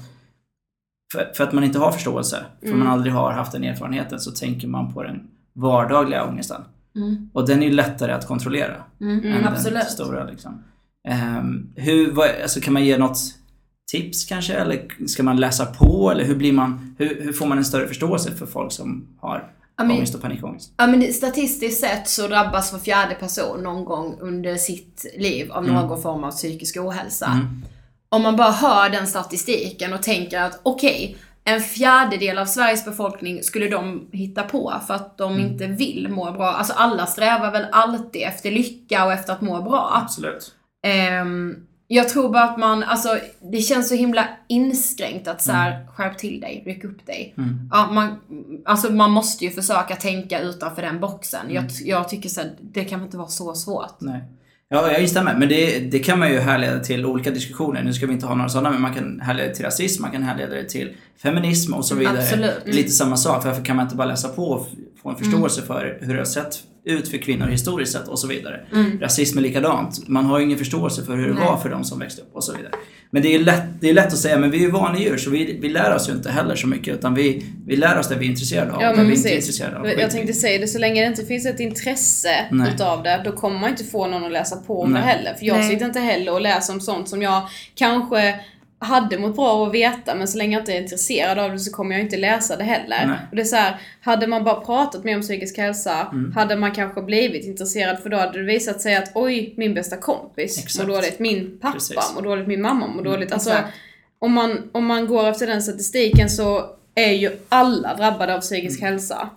[1.12, 2.78] för, för att man inte har förståelse, för Mm.
[2.78, 5.20] man aldrig har haft den erfarenheten så tänker man på den
[5.54, 6.62] vardagliga ångesten.
[6.96, 7.30] Mm.
[7.32, 9.84] Och den är ju lättare att kontrollera Mm, än den absolut.
[9.84, 10.24] stora.
[10.24, 10.62] Liksom.
[11.08, 13.18] Ehm, hur, vad, alltså, kan man ge något
[13.92, 14.54] tips kanske?
[14.54, 16.10] Eller ska man läsa på?
[16.10, 19.50] Eller hur, blir man, hur, hur får man en större förståelse för folk som har
[19.78, 20.72] ångest och panikångest?
[20.76, 25.66] Ja men statistiskt sett så drabbas var fjärde person någon gång under sitt liv av
[25.66, 27.40] någon form av psykisk ohälsa.
[28.08, 33.42] Om man bara hör den statistiken och tänker att okej, en fjärdedel av Sveriges befolkning
[33.42, 36.46] skulle de hitta på för att de inte vill må bra.
[36.52, 39.90] Alltså alla strävar väl alltid efter lycka och efter att må bra.
[39.94, 40.54] Absolut.
[40.86, 41.56] Ehm,
[41.90, 43.18] jag tror bara att man, alltså
[43.52, 47.34] det känns så himla inskränkt att så här, skärp till dig, ryck upp dig.
[47.70, 48.18] Ja, man,
[48.64, 51.46] alltså man måste ju försöka tänka utanför den boxen.
[51.50, 54.00] Jag, jag tycker så här, det kan inte vara så svårt.
[54.00, 54.24] Nej.
[54.70, 55.34] Ja, jag instämmer.
[55.34, 57.82] Men det, det kan man ju härleda till olika diskussioner.
[57.82, 60.10] Nu ska vi inte ha några sådana, men man kan härleda det till rasism, man
[60.10, 62.18] kan härleda det till feminism och så vidare.
[62.18, 62.64] Absolut.
[62.64, 63.44] Det är lite samma sak.
[63.44, 64.66] Varför kan man inte bara läsa på och
[65.02, 68.26] få en förståelse för hur det har sett ut för kvinnor historiskt sett och så
[68.26, 68.60] vidare.
[69.00, 70.08] Rasism är likadant.
[70.08, 71.44] Man har ingen förståelse för hur det Nej.
[71.44, 72.72] var för de som växte upp och så vidare.
[73.10, 75.30] Men det är lätt, det är lätt att säga, men vi är ju vanedjur så
[75.30, 78.14] vi, vi lär oss ju inte heller så mycket utan vi, vi lär oss det
[78.14, 78.82] vi är intresserade av.
[78.82, 79.58] Ja men vi inte är precis.
[79.58, 80.00] intresserade av.
[80.00, 82.74] Jag tänkte säga det, så länge det inte finns ett intresse Nej.
[82.74, 85.02] utav det, då kommer man inte få någon att läsa på om Nej.
[85.02, 85.34] det heller.
[85.34, 85.70] För jag Nej.
[85.70, 88.40] sitter inte heller och läser om sånt som jag kanske
[88.80, 91.58] hade mått bra av att veta men så länge jag inte är intresserad av det
[91.58, 93.06] så kommer jag inte läsa det heller.
[93.06, 93.16] Nej.
[93.30, 96.32] Och det är så här, hade man bara pratat mer om psykisk hälsa Mm.
[96.32, 99.96] hade man kanske blivit intresserad för då hade det visat sig att oj, min bästa
[99.96, 100.88] kompis Exakt.
[100.88, 101.96] mår dåligt, min pappa Precis.
[102.14, 103.32] mår dåligt, min mamma mår dåligt.
[103.32, 103.54] Alltså,
[104.18, 106.70] om man, om man går efter den statistiken så
[107.04, 108.92] är ju alla drabbade av psykisk Mm.
[108.92, 109.30] hälsa.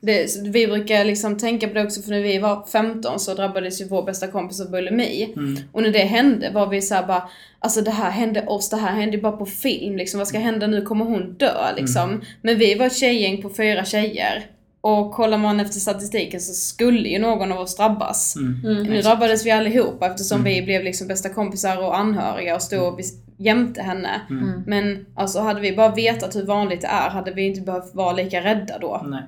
[0.00, 3.80] Det, vi brukar liksom tänka på det också för när vi var 15 så drabbades
[3.80, 5.32] ju vår bästa kompis av bulimi.
[5.36, 5.58] Mm.
[5.72, 8.94] Och när det hände var vi såhär bara, alltså det här hände oss, det här
[8.94, 10.18] hände ju bara på film liksom.
[10.18, 10.82] Vad ska hända nu?
[10.82, 12.10] Kommer hon dö liksom?
[12.10, 12.20] Mm.
[12.42, 14.46] Men vi var ett tjejgäng på fyra tjejer.
[14.80, 18.36] Och kollar man efter statistiken så skulle ju någon av oss drabbas.
[18.36, 18.82] Mm.
[18.82, 20.54] Nu drabbades vi allihopa eftersom Mm.
[20.54, 24.20] vi blev liksom bästa kompisar och anhöriga och stod vis- jämte henne.
[24.30, 24.62] Mm.
[24.66, 28.12] Men alltså hade vi bara vetat hur vanligt det är hade vi inte behövt vara
[28.12, 29.06] lika rädda då.
[29.08, 29.22] Nej.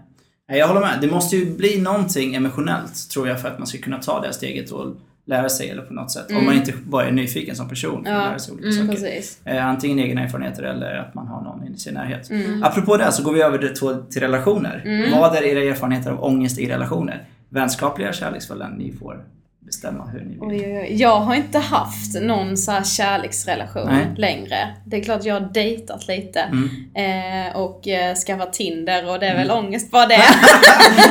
[0.59, 0.99] Jag håller med.
[1.01, 4.27] Det måste ju bli någonting emotionellt tror jag för att man ska kunna ta det
[4.27, 4.97] här steget och
[5.29, 6.27] lära sig eller på något sätt.
[6.39, 8.29] Om man inte bara är nyfiken som person för att Ja.
[8.29, 9.01] lära sig olika Mm, saker.
[9.01, 9.41] precis.
[9.45, 12.31] Eh, antingen egna erfarenheter eller att man har någon i sin närhet.
[12.31, 12.63] Mm.
[12.63, 15.09] Apropå det så går vi över till, till relationer.
[15.21, 17.25] Vad är era erfarenheter av ångest i relationer?
[17.49, 18.69] Vänskapliga, kärleksfulla?
[18.69, 19.25] Ni får
[19.67, 20.39] bestämma hur ni vill.
[20.41, 20.95] Oj, oj, oj.
[21.03, 24.07] Jag har inte haft någon så här kärleksrelation Nej.
[24.17, 24.75] längre.
[24.85, 26.41] Det är klart jag har dejtat lite.
[26.41, 27.49] Mm.
[27.49, 30.17] Eh, och eh, skaffat Tinder och det är väl ångest bara det.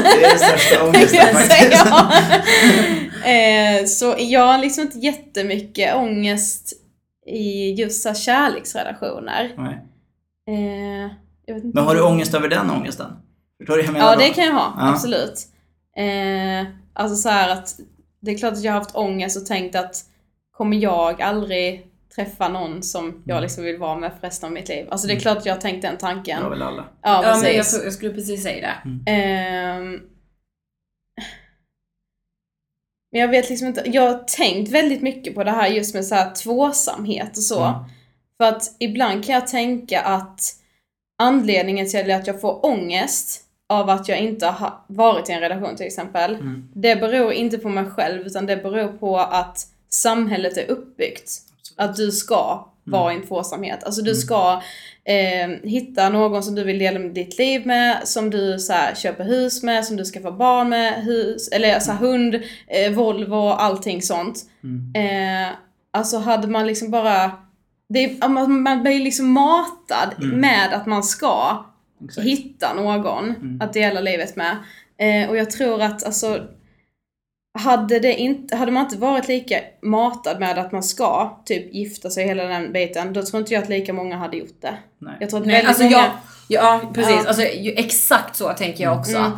[0.03, 1.85] Det är den största ångesten faktiskt.
[1.85, 2.11] Ja.
[3.31, 6.73] eh, så jag har liksom inte jättemycket ångest
[7.27, 9.51] i just så här kärleksrelationer.
[10.47, 11.11] Eh,
[11.73, 13.11] Men har du ångest över den ångesten?
[13.57, 14.21] Förstår du vad jag menar Ja, då?
[14.21, 14.73] det kan jag ha.
[14.77, 14.89] Ja.
[14.89, 15.47] Absolut.
[15.97, 17.79] Eh, alltså så här att
[18.25, 20.05] det är klart att jag har haft ångest och tänkt att
[20.51, 24.69] kommer jag aldrig träffa någon som jag liksom vill vara med för resten av mitt
[24.69, 24.87] liv?
[24.89, 26.37] Alltså det är klart att jag har tänkt den tanken.
[26.37, 26.85] Det har väl alla.
[27.01, 29.11] Ja, Ja, men jag, jag skulle precis säga det.
[29.11, 30.01] Ehm,
[33.11, 36.05] men jag vet liksom inte, jag har tänkt väldigt mycket på det här just med
[36.05, 37.63] så här tvåsamhet och så.
[37.63, 37.79] Mm.
[38.37, 40.41] För att ibland kan jag tänka att
[41.17, 45.75] anledningen till att jag får ångest av att jag inte har varit i en relation
[45.75, 46.35] till exempel.
[46.35, 46.69] Mm.
[46.73, 49.57] Det beror inte på mig själv utan det beror på att
[49.89, 51.31] samhället är uppbyggt.
[51.75, 53.83] Att du ska vara i en tvåsamhet.
[53.83, 54.61] Alltså du ska
[55.03, 58.95] eh, hitta någon som du vill dela med ditt liv med, som du så här,
[58.95, 62.35] köper hus med, som du skaffar barn med, hus, eller så här, hund,
[62.67, 64.39] eh, Volvo, allting sånt.
[64.63, 64.93] Mm.
[64.95, 65.53] Eh,
[65.91, 67.31] alltså hade man liksom bara...
[67.89, 70.39] Det är, man, man blir liksom matad Mm.
[70.39, 71.65] med att man ska
[72.05, 72.27] Exakt.
[72.27, 73.61] hitta någon Mm.
[73.61, 74.57] att dela livet med.
[74.97, 76.39] Eh, och jag tror att alltså
[77.59, 82.09] hade, det inte, hade man inte varit lika matad med att man ska typ gifta
[82.09, 84.73] sig hela den biten, då tror inte jag att lika många hade gjort det.
[84.99, 85.13] Nej.
[85.19, 85.97] Jag tror att Nej, väldigt alltså många...
[85.97, 86.11] jag,
[86.47, 87.27] ja precis, Ja.
[87.27, 89.17] Alltså, ju, exakt så tänker jag också.
[89.17, 89.31] Mm.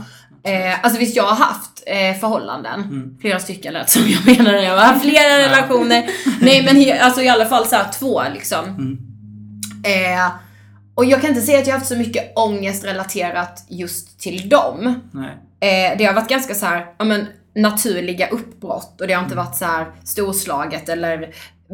[0.43, 3.17] Eh, alltså visst, jag har haft eh, förhållanden, Mm.
[3.21, 6.10] flera stycken lät som jag menade, jag har haft flera relationer.
[6.41, 8.65] Nej men alltså i alla fall så här två liksom.
[8.65, 8.97] Mm.
[9.86, 10.32] Eh,
[10.97, 14.49] och jag kan inte säga att jag har haft så mycket ångest relaterat just till
[14.49, 15.01] dem.
[15.12, 15.91] Nej.
[15.91, 19.36] Eh, det har varit ganska så här, ja men naturliga uppbrott och det har inte
[19.36, 21.29] varit så här storslaget eller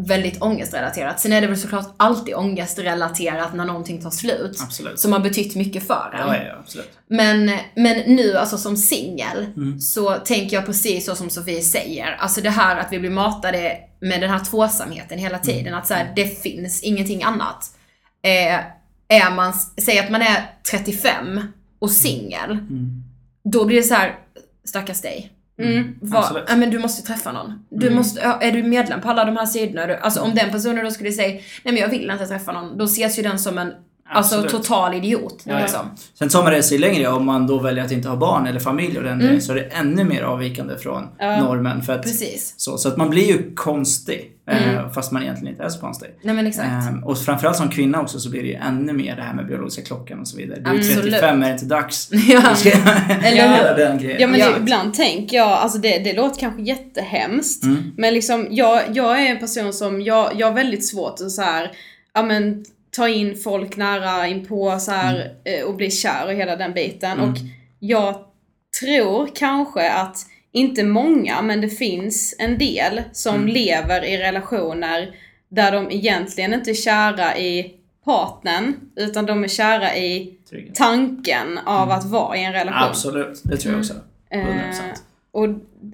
[0.07, 1.19] väldigt ångestrelaterat.
[1.19, 4.57] Sen är det väl såklart alltid ångestrelaterat när någonting tar slut.
[4.63, 4.99] Absolut.
[4.99, 6.27] Som har betytt mycket för en.
[6.27, 6.89] Ja, ja, absolut.
[7.09, 9.79] Men, men nu, alltså som singel, Mm.
[9.79, 12.15] så tänker jag precis så som Sofie säger.
[12.19, 15.45] Alltså det här att vi blir matade med den här tvåsamheten hela Mm.
[15.47, 15.73] tiden.
[15.73, 17.65] Att så här, det finns ingenting annat.
[18.23, 18.59] Eh,
[19.13, 19.53] är man,
[19.85, 21.41] säg att man är 35
[21.79, 22.51] och singel.
[22.51, 23.03] Mm.
[23.43, 24.15] Då blir det så här,
[24.65, 25.31] stackars dig.
[25.59, 25.95] Mm.
[26.01, 26.43] Vad- Absolut.
[26.49, 27.65] ja, men du måste träffa någon.
[27.69, 29.95] Du måste, ja, är du medlem på alla de här sidorna?
[29.95, 31.27] Alltså om den personen då skulle säga,
[31.63, 32.77] nej men jag vill inte träffa någon.
[32.77, 33.73] Då ses ju den som en
[34.09, 34.51] alltså, Absolut.
[34.51, 35.41] total idiot.
[35.43, 35.59] Ja, ja.
[35.61, 35.79] liksom.
[36.13, 38.59] Sen tar man det sig längre, om man då väljer att inte ha barn eller
[38.59, 39.41] familj och den Mm.
[39.41, 41.39] så är det ännu mer avvikande från Ja.
[41.43, 41.81] normen.
[41.81, 42.53] För att, Precis.
[42.57, 44.75] så, så att man blir ju konstig, Mm.
[44.77, 46.09] eh, fast man egentligen inte är så konstig.
[46.21, 46.67] Nej men exakt.
[46.89, 49.47] Ehm, och framförallt som kvinna också så blir det ju ännu mer det här med
[49.47, 50.59] biologiska klockan och så vidare.
[50.59, 51.03] Du är Absolut.
[51.13, 52.09] 35, är det inte dags?
[52.27, 52.55] Ja.
[52.55, 52.69] Ska
[53.23, 54.21] Eller den grejen.
[54.21, 54.49] Ja men Ja.
[54.51, 57.91] Det, ibland tänker jag, alltså det, det låter kanske jättehemskt, Mm.
[57.97, 61.41] men liksom jag, jag är en person som, jag, jag har väldigt svårt att så
[61.41, 61.71] här,
[62.13, 66.55] ja men ta in folk nära inpå så här, eh, och bli kär och hela
[66.55, 67.11] den biten.
[67.11, 67.29] Mm.
[67.29, 67.37] Och
[67.79, 68.15] jag
[68.81, 70.17] tror kanske att,
[70.51, 73.47] inte många, men det finns en del som Mm.
[73.47, 75.15] lever i relationer
[75.49, 77.73] där de egentligen inte är kära i
[78.05, 80.75] partnern, utan de är kära i Trygghet.
[80.75, 82.77] tanken av att vara i en relation.
[82.77, 82.89] Mm.
[82.89, 83.93] Absolut, det tror jag också.
[84.29, 84.81] 100%.
[85.33, 85.47] Och,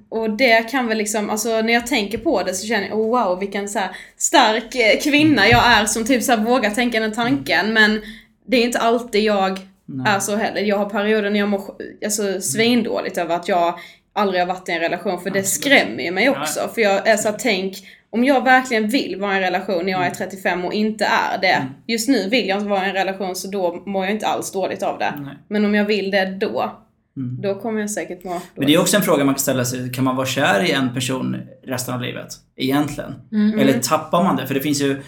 [0.10, 3.26] och det kan väl liksom, alltså när jag tänker på det så känner jag, oh
[3.28, 3.80] wow vilken så
[4.18, 7.74] stark eh, kvinna jag är som typ så vågar tänka den tanken.
[7.74, 8.02] Men
[8.48, 10.16] det är inte alltid jag Nej.
[10.16, 10.62] är så heller.
[10.62, 11.62] Jag har perioder när jag mår
[12.06, 13.80] alltså, svindåligt över att jag
[14.14, 16.70] aldrig har varit i en relation för det skrämmer ju mig också.
[16.74, 17.76] För jag är så här, tänk
[18.10, 20.12] om jag verkligen vill vara i en relation när jag Mm.
[20.12, 21.68] är 35 och inte är det.
[21.88, 24.52] Just nu vill jag inte vara i en relation så då mår jag inte alls
[24.52, 25.14] dåligt av det.
[25.18, 25.34] Nej.
[25.48, 26.72] Men om jag vill det då,
[27.20, 27.42] Mm.
[27.42, 28.68] då kommer jag säkert må Men dåligt.
[28.68, 29.92] det är också en fråga man kan ställa sig.
[29.92, 32.28] Kan man vara kär i en person resten av livet?
[32.56, 33.14] Egentligen?
[33.32, 33.60] Mm.
[33.60, 34.48] Eller tappar man det?
[34.48, 35.02] För det finns ju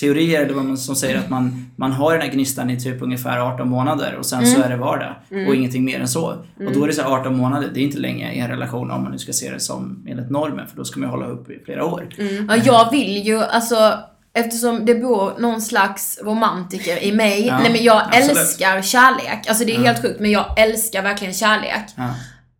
[0.00, 3.02] teorier eller vad man, som säger att man, man har den här gnistan i typ
[3.02, 4.50] ungefär 18 månader och sen Mm.
[4.54, 5.14] så är det vardag.
[5.48, 6.26] Och ingenting mer än så.
[6.66, 8.90] Och då är det så här 18 månader, det är inte länge i en relation
[8.90, 10.66] om man nu ska se det som enligt normen.
[10.68, 12.08] För då ska man ju hålla upp i flera år.
[12.18, 12.46] Mm.
[12.48, 13.98] Ja, jag vill ju, alltså
[14.36, 17.46] eftersom det bor någon slags romantiker i mig.
[17.46, 18.36] Ja, Nej men jag absolut.
[18.36, 19.46] älskar kärlek.
[19.48, 21.84] Alltså det är helt sjukt men jag älskar verkligen kärlek.
[21.96, 22.14] Ja.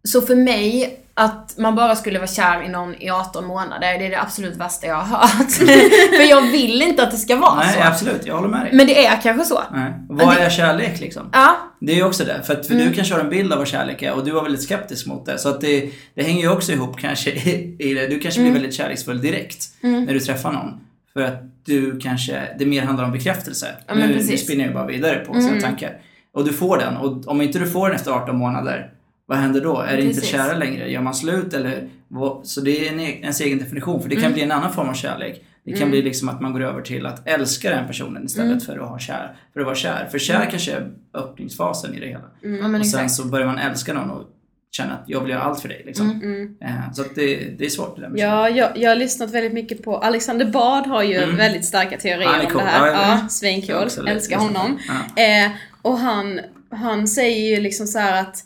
[0.08, 4.06] Så för mig, att man bara skulle vara kär i någon i 18 månader, det
[4.06, 5.50] är det absolut värsta jag har hört.
[6.16, 7.88] för jag vill inte att det ska vara Nej, så.
[7.88, 8.26] absolut.
[8.26, 8.70] Jag håller med dig.
[8.72, 9.62] Men det är kanske så.
[9.72, 9.92] Nej.
[10.08, 11.30] Vad är kärlek liksom?
[11.32, 12.42] Ja, Det är ju också det.
[12.46, 12.88] För, att, för Mm.
[12.88, 15.26] du kanske har en bild av vad kärlek är och du var väldigt skeptisk mot
[15.26, 15.38] det.
[15.38, 18.06] Så att det, det hänger ju också ihop kanske i, i det.
[18.06, 18.52] Du kanske Mm.
[18.52, 20.80] blir väldigt kärleksfull direkt när du träffar någon.
[21.16, 23.66] För att du kanske, det mer handlar om bekräftelse.
[23.86, 24.28] Ja, nu, precis.
[24.28, 24.38] Mm.
[24.38, 26.00] spinner jag bara vidare på sina tankar.
[26.32, 26.96] Och du får den.
[26.96, 28.90] Och om inte du får den efter 18 månader,
[29.26, 29.80] vad händer då?
[29.80, 30.30] Är det inte Precis.
[30.30, 30.90] kära längre?
[30.90, 31.88] Gör man slut eller?
[32.08, 34.02] vad- Så det är en, e- ens egen definition.
[34.02, 34.34] För det kan Mm.
[34.34, 35.44] bli en annan form av kärlek.
[35.64, 38.60] Det kan bli liksom att man går över till att älska den personen istället Mm.
[38.60, 39.36] för att ha kär.
[39.52, 40.08] För att vara kär.
[40.10, 42.20] För kär kanske är öppningsfasen i det hela.
[42.42, 43.10] men Och sen exakt.
[43.10, 44.24] så börjar man älska någon och
[44.72, 45.82] känna att jag vill göra allt för dig.
[45.86, 46.10] Liksom.
[46.10, 46.56] Mm.
[46.60, 49.52] Eh, Så det, det är svårt det där med Ja, jag, jag har lyssnat väldigt
[49.52, 51.36] mycket på Alexander Bad har ju Mm.
[51.36, 52.62] väldigt starka teorier är om cool.
[52.62, 52.86] det här.
[52.86, 53.18] Ja.
[53.22, 53.88] Ja, svincool.
[54.08, 54.78] Älskar honom.
[55.16, 55.22] Ja.
[55.22, 55.50] Eh,
[55.82, 58.36] och han, han säger ju liksom så att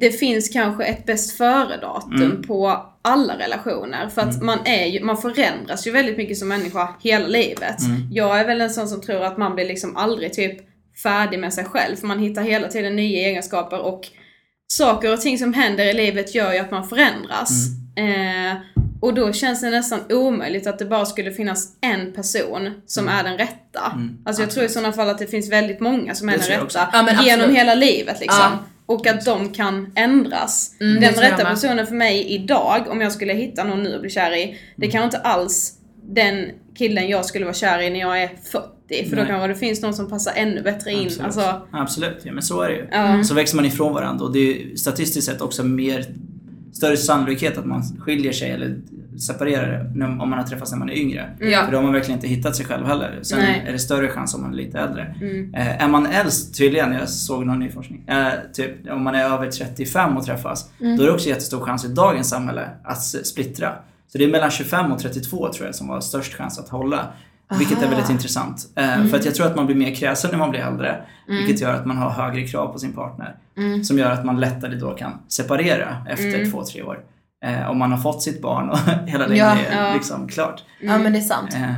[0.00, 2.42] det finns kanske ett bäst före-datum Mm.
[2.42, 4.08] på alla relationer.
[4.08, 7.80] För att man, är ju, man förändras ju väldigt mycket som människa hela livet.
[7.80, 8.08] Mm.
[8.12, 10.58] Jag är väl en sån som tror att man blir liksom aldrig typ
[11.02, 11.96] färdig med sig själv.
[11.96, 14.00] För man hittar hela tiden nya egenskaper och
[14.72, 17.50] saker och ting som händer i livet gör ju att man förändras.
[17.96, 18.46] Mm.
[18.52, 18.56] Eh,
[19.00, 23.24] och då känns det nästan omöjligt att det bara skulle finnas en person som är
[23.24, 23.92] den rätta.
[23.94, 26.38] Mm, Alltså jag tror i sådana fall att det finns väldigt många som är Det
[26.38, 26.88] den rätta.
[26.92, 27.56] Ja, genom absolut.
[27.58, 28.38] hela livet liksom.
[28.42, 28.58] Ja.
[28.86, 30.74] Och att de kan ändras.
[30.80, 34.10] Mm, den rätta personen för mig idag, om jag skulle hitta någon nu och bli
[34.10, 34.92] kär i, det Mm.
[34.92, 39.08] kan inte alls den killen jag skulle vara kär i när jag är 40.
[39.08, 39.30] För då Nej.
[39.30, 41.06] kanske det finns någon som passar ännu bättre in.
[41.06, 41.24] Absolut.
[41.26, 42.86] Alltså, Absolut, ja men så är det ju.
[42.90, 43.24] Ja.
[43.24, 44.38] Så växer man ifrån varandra och det
[44.72, 46.06] är statistiskt sett också mer
[46.72, 48.76] större sannolikhet att man skiljer sig eller
[49.20, 51.30] separerar när- om man har träffats när man är yngre.
[51.40, 51.64] Ja.
[51.64, 53.18] För då har man verkligen inte hittat sig själv heller.
[53.22, 53.64] Sen Nej.
[53.68, 55.14] är det större chans om man är lite äldre.
[55.20, 55.54] mm.
[55.54, 59.24] Eh, är man äldst, tydligen, jag såg någon ny forskning, eh, typ om man är
[59.24, 60.96] över 35 och träffas, Mm.
[60.96, 63.72] då är det också jättestor chans i dagens samhälle att splittra.
[64.12, 67.06] Så det är mellan 25 och 32 tror jag som var störst chans att hålla.
[67.58, 67.90] Vilket är Aha.
[67.90, 68.68] väldigt intressant.
[68.76, 69.08] Eh, Mm.
[69.08, 71.02] För att jag tror att man blir mer kräsen när man blir äldre.
[71.26, 73.36] Vilket gör att man har högre krav på sin partner.
[73.56, 73.84] Mm.
[73.84, 77.00] Som gör att man lättare då kan separera efter två, tre år.
[77.44, 79.94] Eh, om man har fått sitt barn och hela det Ja, är ja.
[79.94, 80.64] liksom klart.
[80.80, 81.54] Ja men det är sant.
[81.54, 81.72] Eh,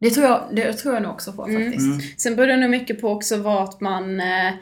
[0.00, 1.62] Det tror jag, det tror jag nog också på Mm.
[1.64, 1.86] faktiskt.
[1.86, 2.00] mm.
[2.18, 4.52] Sen beror det nog mycket på också vart man eh,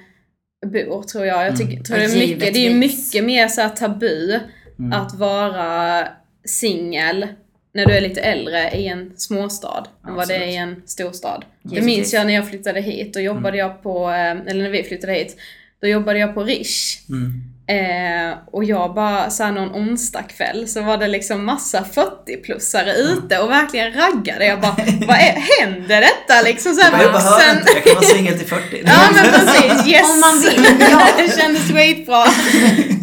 [0.66, 1.46] bor tror jag.
[1.46, 1.84] Jag tycker, Mm.
[1.84, 4.40] tror det, är mycket, det är mycket mer så tabu
[4.78, 4.92] Mm.
[4.92, 6.08] att vara
[6.44, 7.26] singel
[7.74, 11.44] när du är lite äldre i en småstad än vad det är i en storstad.
[11.62, 11.96] Det Givetvis.
[11.96, 13.14] minns jag när jag flyttade hit.
[13.14, 13.58] Då jobbade Mm.
[13.58, 15.36] jag på, eh, eller när vi flyttade hit,
[15.80, 16.98] då jobbade jag på Rish.
[17.08, 17.42] Mm.
[17.66, 23.50] Eh, och jag bara, såhär någon onsdagkväll så var det liksom massa 40-plussare ute och
[23.50, 24.46] verkligen raggade.
[24.46, 26.74] Jag bara, vad är, händer detta liksom?
[26.74, 27.58] Såhär Jag behöver vuxen.
[27.58, 28.82] inte, jag kan vara singel till 40.
[28.86, 30.10] Ja men precis, yes!
[30.14, 31.08] Om man vill, ja.
[31.16, 32.24] det kändes skitbra.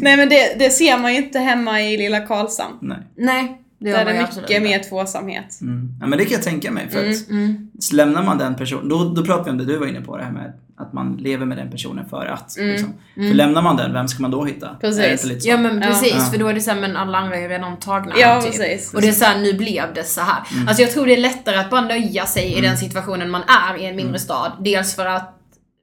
[0.02, 2.78] Nej men det, det ser man ju inte hemma i lilla Karlshamn.
[2.82, 2.98] Nej.
[3.18, 5.62] Nej, det Där är det ju mycket absolut mer tvåsamhet.
[5.62, 5.94] Mm.
[6.02, 6.90] Ja, men det kan jag tänka mig.
[6.90, 7.68] För att Mm.
[7.80, 10.18] så lämnar man den personen, då, då pratar vi om det du var inne på,
[10.18, 12.56] det här med att man lever med den personen för att.
[12.60, 12.94] Liksom.
[13.16, 14.68] För lämnar man den, vem ska man då hitta?
[14.68, 14.80] Mm.
[14.82, 15.46] Precis.
[15.46, 15.50] Är?
[15.50, 16.24] Ja men precis, Ja.
[16.32, 18.14] för då är det såhär, men alla andra är redan tagna.
[18.18, 18.52] Ja, typ.
[18.52, 18.94] precis.
[18.94, 20.44] Och det är såhär, nu blev det så här.
[20.54, 20.68] Mm.
[20.68, 23.78] Alltså jag tror det är lättare att bara nöja sig i den situationen man är
[23.78, 24.20] i en mindre Mm.
[24.20, 24.52] stad.
[24.60, 25.36] Dels för att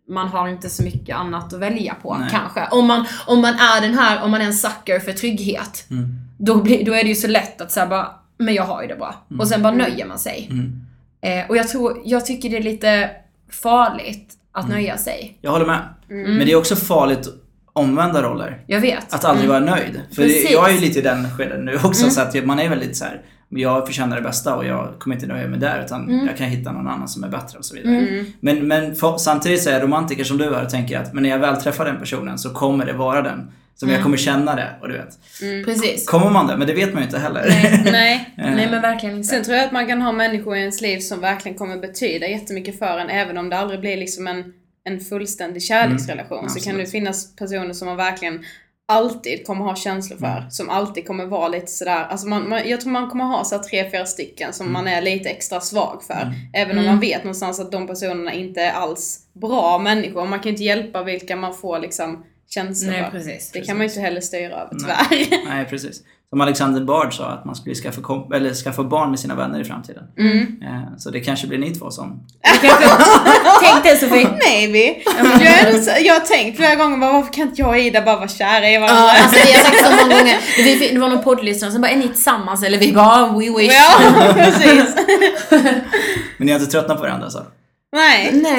[0.08, 2.28] man har inte så mycket annat att välja på Nej.
[2.30, 2.66] kanske.
[2.70, 5.86] Om man, om man är den här, om man är en sucker för trygghet.
[5.90, 6.08] Mm.
[6.38, 8.88] Då, blir, då är det ju så lätt att säga bara, men jag har ju
[8.88, 9.14] det bra.
[9.38, 10.48] Och sen bara nöjer man sig.
[10.50, 10.80] Mm.
[11.20, 13.10] Eh, och jag tror, jag tycker det är lite
[13.50, 14.76] farligt att Mm.
[14.76, 15.38] nöja sig.
[15.40, 15.80] Jag håller med.
[16.08, 17.28] Men det är också farligt
[17.72, 18.60] omvända roller.
[18.66, 19.14] Jag vet.
[19.14, 20.00] Att aldrig vara nöjd.
[20.14, 20.40] För Precis.
[20.40, 20.52] Mm.
[20.52, 23.04] jag är ju lite i den skeden nu också så att man är väldigt så
[23.04, 23.20] här.
[23.48, 26.26] jag förtjänar det bästa och jag kommer inte nöja mig där utan Mm.
[26.26, 28.24] jag kan hitta någon annan som är bättre och så vidare.
[28.40, 31.22] Men, men för, samtidigt så är jag romantiker som du är och tänker att men
[31.22, 33.50] när jag väl träffar den personen så kommer det vara den.
[33.76, 33.94] Som Mm.
[33.94, 35.18] jag kommer känna det och du vet.
[35.64, 36.06] Precis.
[36.06, 36.56] Kommer man det?
[36.56, 37.44] Men det vet man ju inte heller.
[37.92, 38.32] Nej.
[38.38, 39.28] Eh, Nej men verkligen inte.
[39.28, 42.26] Sen tror jag att man kan ha människor i ens liv som verkligen kommer betyda
[42.28, 44.44] jättemycket för en även om det aldrig blir liksom en,
[44.84, 46.38] en fullständig kärleksrelation.
[46.38, 48.44] Mm, så kan det finnas personer som man verkligen
[48.88, 50.26] alltid kommer ha känslor för.
[50.38, 50.50] Mm.
[50.50, 53.56] Som alltid kommer vara lite sådär, alltså man, man, jag tror man kommer ha så
[53.56, 54.72] här tre, fyra stycken som Mm.
[54.72, 56.22] man är lite extra svag för.
[56.22, 56.34] Mm.
[56.52, 56.90] Även om Mm.
[56.90, 60.26] man vet någonstans att de personerna inte är alls bra människor.
[60.26, 63.10] Man kan inte hjälpa vilka man får liksom känslor Nej för.
[63.10, 63.50] precis.
[63.52, 64.96] Det kan man ju inte heller styra över Nej.
[65.28, 65.44] tyvärr.
[65.48, 66.00] Nej, precis.
[66.30, 69.60] Som Alexander Bard sa, att man skulle skaffa, komp- eller skaffa barn med sina vänner
[69.60, 70.04] i framtiden.
[70.18, 70.62] Mm.
[70.62, 72.26] Eh, Så det kanske blir ni två som...
[73.62, 74.28] Tänk det Sofie.
[74.46, 75.02] Maybe.
[75.44, 78.28] Jag, jag har tänkt flera gånger bara, varför kan inte jag och Ida bara vara
[78.28, 78.96] kära i varandra?
[79.02, 80.38] Ja, alltså vi har sagt så många gånger.
[80.56, 82.62] Vi, det var någon poddlyssnare som bara, är ni tillsammans?
[82.64, 83.72] Eller vi bara, we wish.
[83.72, 84.94] Ja, precis.
[86.38, 87.40] Men ni har inte tröttnat på varandra så?
[87.92, 88.30] Nej.
[88.32, 88.56] Nej.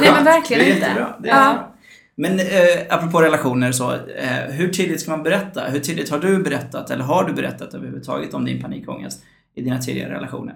[0.00, 0.86] Nej, men verkligen det är inte.
[0.86, 1.14] Jättebra.
[1.22, 1.70] Det är Ja.
[2.16, 2.46] Men eh,
[2.88, 5.64] apropå relationer så, eh, hur tidigt ska man berätta?
[5.64, 9.22] Hur tidigt har du berättat, eller har du berättat överhuvudtaget om din panikångest
[9.54, 10.54] i dina tidigare relationer?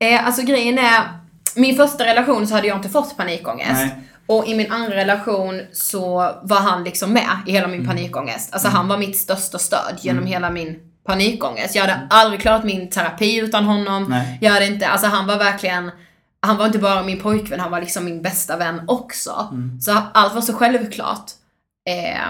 [0.00, 1.02] Eh, alltså grejen är,
[1.56, 3.72] min första relation så hade jag inte fått panikångest.
[3.72, 3.94] Nej.
[4.26, 8.52] Och i min andra relation så var han liksom med i hela min panikångest.
[8.52, 11.74] Alltså han var mitt största stöd genom hela min panikångest.
[11.74, 14.06] Jag hade aldrig klarat min terapi utan honom.
[14.08, 14.38] Nej.
[14.40, 15.90] Jag hade inte, alltså han var verkligen,
[16.40, 19.54] han var inte bara min pojkvän, han var liksom min bästa vän också.
[19.80, 21.30] Så allt var så självklart.
[21.88, 22.20] Eh,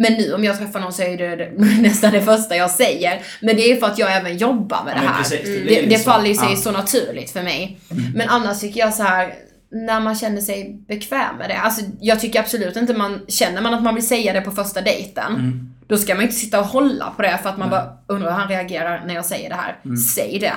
[0.00, 1.50] men nu om jag träffar någon så är det, det
[1.82, 3.22] nästan det första jag säger.
[3.42, 5.18] Men det är för att jag även jobbar med Ja, det här.
[5.18, 6.10] precis, det det, blir det, lite så.
[6.10, 6.50] faller ju sig Ja.
[6.50, 6.62] Mm.
[6.62, 7.78] så naturligt för mig.
[8.14, 9.34] Men annars tycker jag så här
[9.70, 11.56] när man känner sig bekväm med det.
[11.58, 14.80] Alltså jag tycker absolut inte man, känner man att man vill säga det på första
[14.80, 15.74] dejten, Mm.
[15.86, 18.38] då ska man inte sitta och hålla på det för att man bara undrar hur
[18.38, 19.76] han reagerar när jag säger det här.
[19.84, 19.96] Mm.
[19.96, 20.52] Säg det.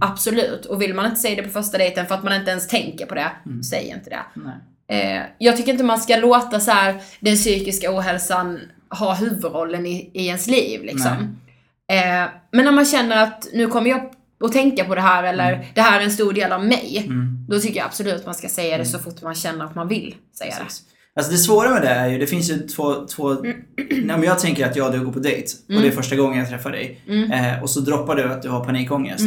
[0.00, 0.64] Absolut.
[0.66, 3.06] Och vill man inte säga det på första dejten för att man inte ens tänker
[3.06, 3.62] på det, Mm.
[3.62, 4.20] säg inte det.
[4.34, 4.54] Nej.
[5.16, 10.10] Eh, jag tycker inte man ska låta så här den psykiska ohälsan ha huvudrollen i,
[10.14, 11.36] i ens liv liksom.
[11.92, 14.10] Eh, men när man känner att nu kommer jag
[14.44, 17.10] att tänka på det här eller det här är en stor del av mig.
[17.44, 17.50] Mm.
[17.50, 20.14] Då tycker jag absolut man ska säga det så fort man känner att man vill
[20.38, 20.64] säga det.
[20.64, 20.82] Precis.
[21.16, 23.32] Alltså det svåra med det är ju, det finns ju två, två
[23.90, 26.16] nej, men jag tänker att jag och du går på dejt och det är första
[26.16, 27.00] gången jag träffar dig.
[27.32, 29.24] Eh, och så droppar du att du har panikångest.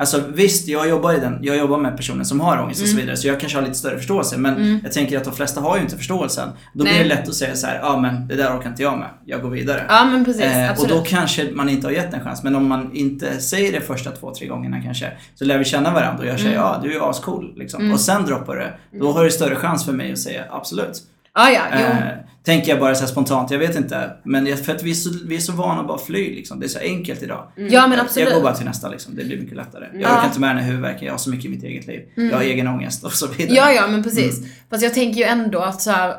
[0.00, 2.96] Alltså visst, jag jobbar, i den, jag jobbar med personer som har ångest och så
[2.96, 5.76] vidare så jag kanske har lite större förståelse men jag tänker att de flesta har
[5.76, 6.48] ju inte förståelsen.
[6.74, 7.02] Då blir Nej.
[7.02, 9.42] det lätt att säga så ja ah, men det där orkar inte jag med, jag
[9.42, 9.84] går vidare.
[9.88, 10.96] Ja men precis, Eh, och absolut.
[10.96, 12.42] då kanske man inte har gett en chans.
[12.42, 15.12] Men om man inte säger det första två, tre gångerna kanske.
[15.34, 17.54] Så lär vi känna varandra och jag säger ja du är ascool.
[17.56, 17.92] Liksom.
[17.92, 18.98] Och sen droppar det.
[18.98, 21.02] Då har du större chans för mig att säga absolut.
[21.34, 21.78] Ja, ja, jo.
[21.78, 21.96] Eh,
[22.44, 24.10] tänker jag bara så spontant, jag vet inte.
[24.24, 26.60] Men jag, för att vi är, så, vi är så vana att bara fly liksom.
[26.60, 27.52] Det är så enkelt idag.
[27.56, 28.28] ja men Jag- absolut.
[28.28, 29.16] Jag går bara till nästa liksom.
[29.16, 29.86] Det blir mycket lättare.
[29.92, 30.16] Jag Ja.
[30.16, 32.00] orkar inte med den här huvudvärken, jag har så mycket i mitt eget liv.
[32.14, 33.56] Jag har egen ångest och så vidare.
[33.56, 34.38] Ja, ja men precis.
[34.38, 34.50] Mm.
[34.70, 36.14] Fast jag tänker ju ändå att så här.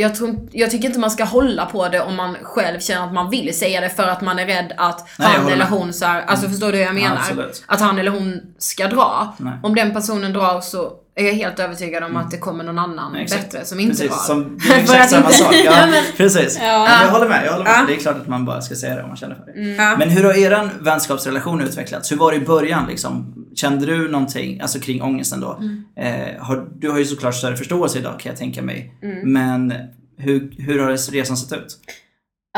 [0.00, 3.12] Jag, tror, jag tycker inte man ska hålla på det om man själv känner att
[3.12, 5.66] man vill säga det för att man är rädd att Nej, han eller.
[5.66, 5.78] Mm.
[5.78, 7.16] hon så här, alltså förstår du hur jag menar?
[7.16, 7.64] absolut.
[7.66, 9.34] att han eller hon ska dra.
[9.38, 9.52] Nej.
[9.62, 13.12] Om den personen drar så är jag helt övertygad om att det kommer någon annan
[13.12, 14.16] Nej, bättre som inte Precis, drar.
[14.18, 15.54] som, det är exakt samma sak.
[15.54, 16.58] Ja, Ja, men- precis.
[16.62, 16.78] Ja.
[16.88, 17.74] Men jag håller med, jag håller med.
[17.78, 17.84] Ja.
[17.88, 19.60] Det är klart att man bara ska säga det om man känner för det.
[19.82, 19.96] Ja.
[19.98, 22.12] Men hur har eran vänskapsrelation utvecklats?
[22.12, 23.37] Hur var det i början liksom?
[23.60, 25.52] Kände du någonting, alltså kring ångesten då?
[25.52, 25.84] Mm.
[25.96, 28.94] Eh, har, du har ju såklart större förståelse idag kan jag tänka mig.
[29.02, 29.32] Mm.
[29.32, 29.74] Men
[30.16, 31.78] hur, hur har resan sett ut?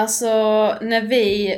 [0.01, 0.27] Alltså,
[0.83, 1.55] när vi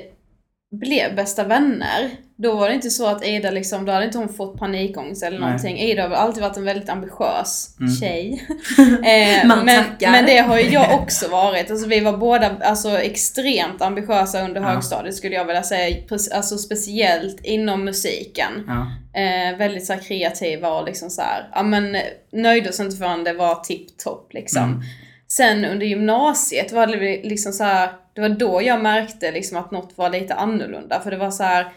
[0.70, 2.10] blev bästa vänner,
[2.42, 5.38] då var det inte så att Ida liksom, då hade inte hon fått panikångest eller
[5.38, 5.46] Nej.
[5.48, 5.78] någonting.
[5.78, 7.94] Ida har väl alltid varit en väldigt ambitiös Mm.
[7.94, 8.46] tjej.
[9.04, 10.10] eh, Man men, tackar.
[10.10, 11.70] men det har ju jag också varit.
[11.70, 14.66] Alltså vi var båda alltså, extremt ambitiösa under Ja.
[14.68, 15.96] högstadiet skulle jag vilja säga.
[16.34, 18.52] Alltså speciellt inom musiken.
[18.66, 18.86] Ja.
[19.20, 21.96] Eh, väldigt så här, kreativa och liksom så här, ja men
[22.32, 24.62] nöjde oss inte förrän det var tipptopp liksom.
[24.64, 24.80] Mm.
[25.28, 29.70] Sen under gymnasiet var det liksom så här, det var då jag märkte liksom att
[29.70, 31.00] något var lite annorlunda.
[31.00, 31.72] För det var så här.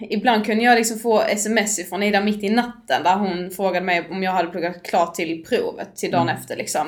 [0.00, 4.08] Ibland kunde jag liksom få sms ifrån Ida mitt i natten där hon frågade mig
[4.10, 6.86] om jag hade pluggat klart till provet till dagen efter liksom.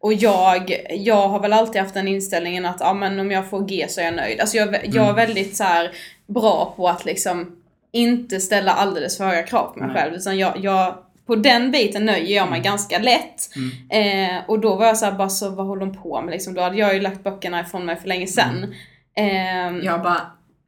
[0.00, 3.66] Och jag, jag har väl alltid haft den inställningen att ja, men om jag får
[3.66, 4.40] G så är jag nöjd.
[4.40, 5.90] Alltså jag, jag är väldigt så här
[6.26, 7.56] bra på att liksom
[7.92, 9.96] inte ställa alldeles för höga krav på mig Nej.
[9.96, 10.14] själv.
[10.14, 10.94] Utan jag, jag,
[11.26, 13.48] på den biten nöjer jag mig ganska lätt.
[13.90, 16.54] Eh, och då var jag så här, bara så vad håller de på med liksom?
[16.54, 18.74] Då hade jag ju lagt böckerna ifrån mig för länge sedan.
[19.16, 20.20] Ehm, Jag bara,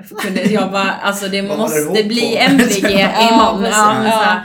[0.09, 2.37] kunde, jag bara, alltså det måste bli?
[2.37, 2.91] MVG
[3.31, 3.65] imorgon.
[3.65, 4.43] Ja, här,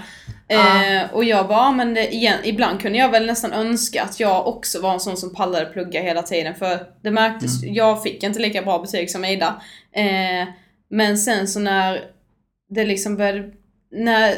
[0.52, 4.20] Eh, och jag bara, ja, men det, igen, ibland kunde jag väl nästan önska att
[4.20, 6.56] jag också var en sån som pallade plugga hela tiden.
[6.56, 9.62] För det märktes, jag fick inte lika bra betyg som Ida.
[9.96, 10.48] Eh,
[10.90, 12.02] men sen så när
[12.70, 13.52] det liksom började,
[13.92, 14.36] när,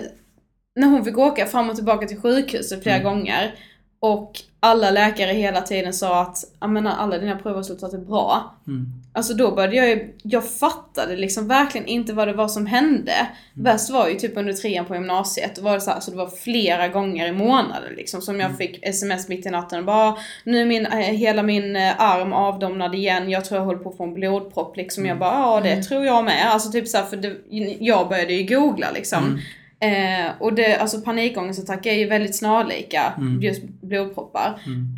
[0.76, 3.56] när hon fick åka fram och tillbaka till sjukhuset flera gånger.
[4.04, 8.56] Och alla läkare hela tiden sa att menar, alla dina provresultat är bra.
[8.68, 8.86] Mm.
[9.14, 13.12] Alltså då började jag ju, jag fattade liksom verkligen inte vad det var som hände.
[13.12, 13.30] Mm.
[13.54, 16.18] Värst var ju typ under trean på gymnasiet, då var det så här, alltså det
[16.18, 18.48] var flera gånger i månaden liksom som Mm.
[18.48, 22.02] jag fick sms mitt i natten och bara nu är min, eh, hela min eh,
[22.02, 25.04] arm avdomnad igen, jag tror jag håller på att få en blodpropp liksom.
[25.04, 25.10] Mm.
[25.10, 26.52] Jag bara ja det tror jag med.
[26.52, 27.36] Alltså typ så här, för det,
[27.80, 29.40] jag började ju googla liksom.
[29.82, 30.26] Mm.
[30.26, 33.42] Eh, och det, alltså panikångestattacker är ju väldigt snarlika Mm.
[33.42, 34.60] just blodproppar.
[34.66, 34.96] Mm.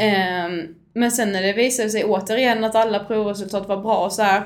[0.59, 4.21] Eh, men sen när det visade sig återigen att alla provresultat var bra och så
[4.21, 4.41] här,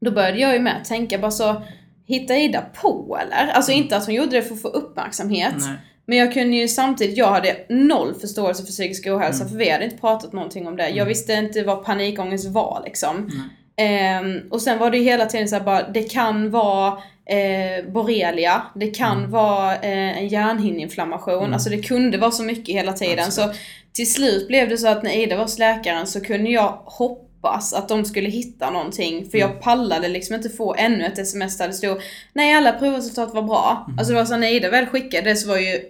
[0.00, 1.62] då började jag ju med tänka bara så,
[2.06, 3.52] hitta Ida på eller?
[3.52, 5.54] Alltså inte att hon gjorde det för att få uppmärksamhet.
[5.58, 5.74] Nej.
[6.06, 9.48] Men jag kunde ju samtidigt, jag hade noll förståelse för psykisk ohälsa Mm.
[9.52, 10.88] för vi hade inte pratat någonting om det.
[10.88, 13.16] Jag visste inte vad panikångest var liksom.
[13.16, 13.48] Mm.
[13.76, 16.98] Ehm, och sen var det ju hela tiden så här bara, det kan vara
[17.30, 19.30] eh, borrelia, det kan Mm.
[19.30, 21.52] vara eh, en hjärnhinneinflammation, Mm.
[21.54, 23.24] alltså det kunde vara så mycket hela tiden.
[23.26, 23.54] Absolut.
[23.56, 23.60] Så
[23.92, 27.72] till slut blev det så att när Ida var hos läkaren så kunde jag hoppas
[27.74, 29.50] att de skulle hitta någonting, för Mm.
[29.50, 32.00] jag pallade liksom inte få ännu ett sms där det stod
[32.32, 33.84] Nej alla provresultat var bra.
[33.86, 33.98] Mm.
[33.98, 35.80] Alltså det var så när Ida väl skickade det så var ju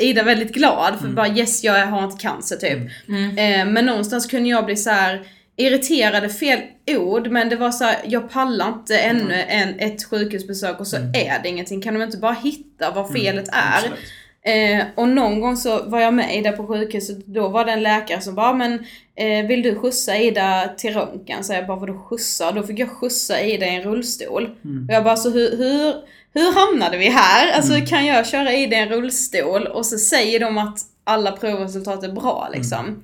[0.00, 1.14] Ida väldigt glad för Mm.
[1.14, 2.78] bara yes jag har inte cancer typ.
[3.08, 3.38] Mm.
[3.38, 5.22] Eh, men någonstans kunde jag bli så här
[5.56, 6.58] irriterade fel
[6.96, 10.96] ord men det var så här, jag pallar inte ännu en, ett sjukhusbesök och så
[10.96, 11.08] Mm.
[11.14, 11.82] är det ingenting.
[11.82, 13.12] Kan de inte bara hitta vad Mm.
[13.22, 13.76] felet är?
[13.76, 13.98] Absolut.
[14.42, 17.82] Eh, och någon gång så var jag med Ida på sjukhuset, då var det en
[17.82, 18.72] läkare som bara men
[19.16, 21.44] eh, vill du skjutsa Ida till röntgen?
[21.44, 22.52] Så jag bara vadå skjutsa?
[22.52, 24.50] Då fick jag skjutsa Ida i en rullstol.
[24.64, 24.86] Mm.
[24.88, 25.94] Och jag bara så hur, hur,
[26.34, 27.52] hur hamnade vi här?
[27.52, 27.86] Alltså Mm.
[27.86, 32.08] kan jag köra Ida i en rullstol och så säger de att alla provresultat är
[32.12, 33.02] bra liksom.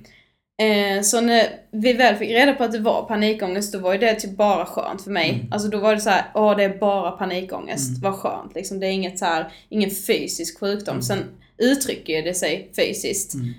[0.57, 3.99] Eh, så när vi väl fick reda på att det var panikångest, då var ju
[3.99, 5.29] det typ bara skönt för mig.
[5.29, 5.45] Mm.
[5.51, 8.01] Alltså då var det så här, åh det är bara panikångest, Mm.
[8.01, 8.55] vad skönt.
[8.55, 10.93] Liksom, det är inget så här, ingen fysisk sjukdom.
[10.93, 11.01] Mm.
[11.01, 11.23] Sen
[11.57, 13.33] uttrycker det sig fysiskt.
[13.33, 13.53] Mm.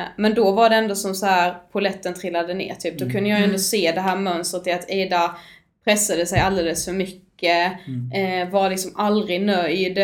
[0.00, 2.98] Eh, men då var det ändå som så här, poletten trillade ner typ.
[2.98, 3.14] Då Mm.
[3.14, 3.58] kunde jag ju ändå Mm.
[3.58, 5.36] se det här mönstret i att Ida
[5.84, 8.12] pressade sig alldeles för mycket, Mm.
[8.42, 9.98] eh, var liksom aldrig nöjd.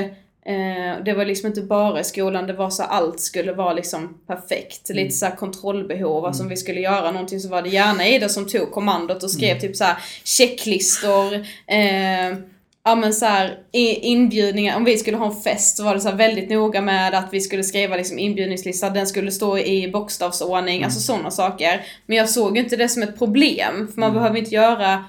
[0.48, 4.18] Eh, det var liksom inte bara i skolan, det var så allt skulle vara liksom
[4.26, 4.90] perfekt.
[4.90, 5.02] Mm.
[5.04, 8.28] Lite så här kontrollbehov, alltså om vi skulle göra någonting så var det gärna Ida
[8.28, 9.60] som tog kommandot och skrev Mm.
[9.60, 11.34] typ så här checklistor,
[11.66, 12.38] eh,
[12.84, 16.00] ja men så här, i- inbjudningar, om vi skulle ha en fest så var det
[16.00, 19.88] så här väldigt noga med att vi skulle skriva liksom inbjudningslista, den skulle stå i
[19.90, 21.82] bokstavsordning, alltså sådana saker.
[22.06, 24.20] Men jag såg inte det som ett problem, för man Mm.
[24.22, 25.04] behöver inte göra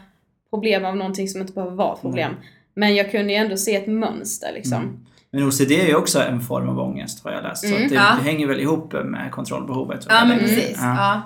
[0.50, 2.34] problem av någonting som inte behöver vara problem.
[2.74, 5.04] Men jag kunde ju ändå se ett mönster liksom.
[5.34, 5.46] Mm.
[5.46, 7.62] Men OCD är ju också en form av ångest har jag läst.
[7.62, 8.16] så Mm, att det, ja.
[8.24, 10.06] det hänger väl ihop med kontrollbehovet.
[10.10, 10.40] Ja men Mm.
[10.40, 10.78] precis.
[10.82, 10.96] Ja.
[10.98, 11.22] Ja.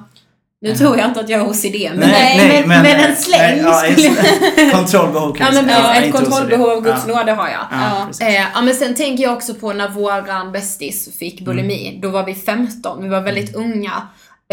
[0.64, 3.16] Nu tror jag inte att jag har OCD, men, Nej, nej, nej, men, men, en
[3.16, 4.72] släng ja, skulle.
[4.72, 5.84] Kontrollbehov Ja kan men vi säga.
[5.84, 7.16] precis, ett kontrollbehov av Guds ja.
[7.18, 7.62] nåde har jag.
[7.72, 8.26] Ja, Ja.
[8.28, 11.99] Eh, ja men sen tänker jag också på när våran bästis fick bulimi.
[12.02, 13.91] Då var vi 15, vi var väldigt unga.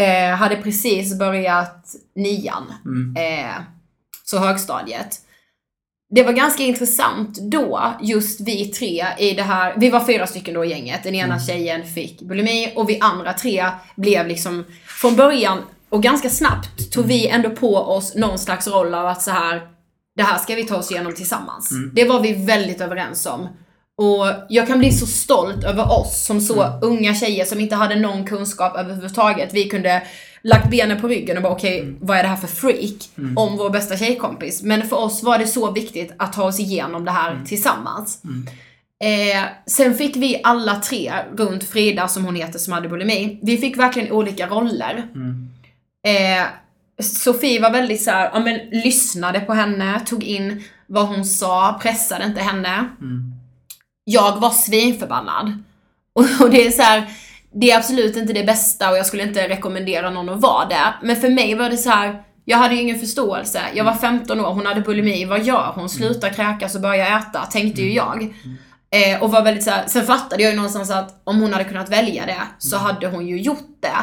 [0.00, 1.84] Eh, hade precis börjat
[2.16, 2.72] nian.
[2.84, 3.16] Mm.
[3.44, 3.54] Eh,
[4.24, 5.16] så högstadiet.
[6.10, 10.54] Det var ganska intressant då, just vi tre i det här, vi var fyra stycken
[10.54, 11.02] då i gänget.
[11.02, 11.46] Den ena Mm.
[11.46, 17.06] tjejen fick bulimi och vi andra tre blev liksom, från början och ganska snabbt tog
[17.06, 19.60] vi ändå på oss någon slags roll av att så här
[20.16, 21.70] det här ska vi ta oss igenom tillsammans.
[21.70, 21.90] Mm.
[21.94, 23.48] Det var vi väldigt överens om.
[23.96, 26.78] Och jag kan bli så stolt över oss som så Mm.
[26.82, 29.50] unga tjejer som inte hade någon kunskap överhuvudtaget.
[29.54, 30.02] Vi kunde
[30.42, 31.96] lagt benen på ryggen och bara okej, Mm.
[32.00, 33.08] vad är det här för freak?
[33.36, 34.62] Om vår bästa tjejkompis.
[34.62, 38.24] Men för oss var det så viktigt att ta oss igenom det här tillsammans.
[38.24, 38.46] Mm.
[39.04, 43.58] Eh, sen fick vi alla tre, runt Frida som hon heter som hade bulimi, vi
[43.58, 45.08] fick verkligen olika roller.
[45.14, 45.48] Mm.
[46.06, 46.46] Eh,
[47.02, 51.78] Sofie var väldigt så här, ja men lyssnade på henne, tog in vad hon sa,
[51.82, 52.88] pressade inte henne.
[53.00, 53.32] Mm.
[54.04, 55.62] Jag var svinförbannad.
[56.12, 57.06] Och, och det är så här,
[57.60, 60.94] det är absolut inte det bästa och jag skulle inte rekommendera någon att vara det.
[61.02, 63.60] Men för mig var det så här, jag hade ju ingen förståelse.
[63.74, 65.88] Jag var 15 år, hon hade bulimi, vad gör hon?
[65.88, 68.34] Slutar kräkas och börjar äta, tänkte ju jag.
[68.90, 71.64] Eh, och var väldigt så här, sen fattade jag ju någonstans att om hon hade
[71.64, 73.96] kunnat välja det så hade hon ju gjort det.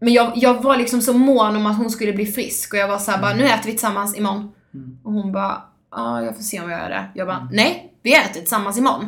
[0.00, 2.88] Men jag, jag var liksom så mån om att hon skulle bli frisk och jag
[2.88, 4.52] var så här, bara, nu äter vi tillsammans imorgon.
[4.74, 4.98] Mm.
[5.04, 7.04] Och hon bara, ja jag får se om jag gör det.
[7.14, 9.06] Jag bara, nej, vi äter tillsammans imorgon.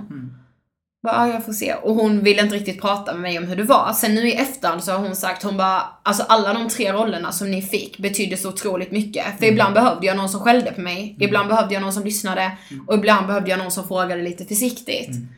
[1.05, 1.16] Mm.
[1.16, 1.74] Bara, ja, jag får se.
[1.74, 3.92] Och hon ville inte riktigt prata med mig om hur det var.
[3.92, 7.32] Sen nu i efterhand så har hon sagt, hon bara, alltså alla de tre rollerna
[7.32, 9.24] som ni fick betydde så otroligt mycket.
[9.24, 9.53] För Mm.
[9.53, 12.53] ibland behövde jag någon som skällde på mig, ibland behövde jag någon som lyssnade
[12.86, 15.09] och ibland behövde jag någon som frågade lite försiktigt.
[15.09, 15.28] Mm.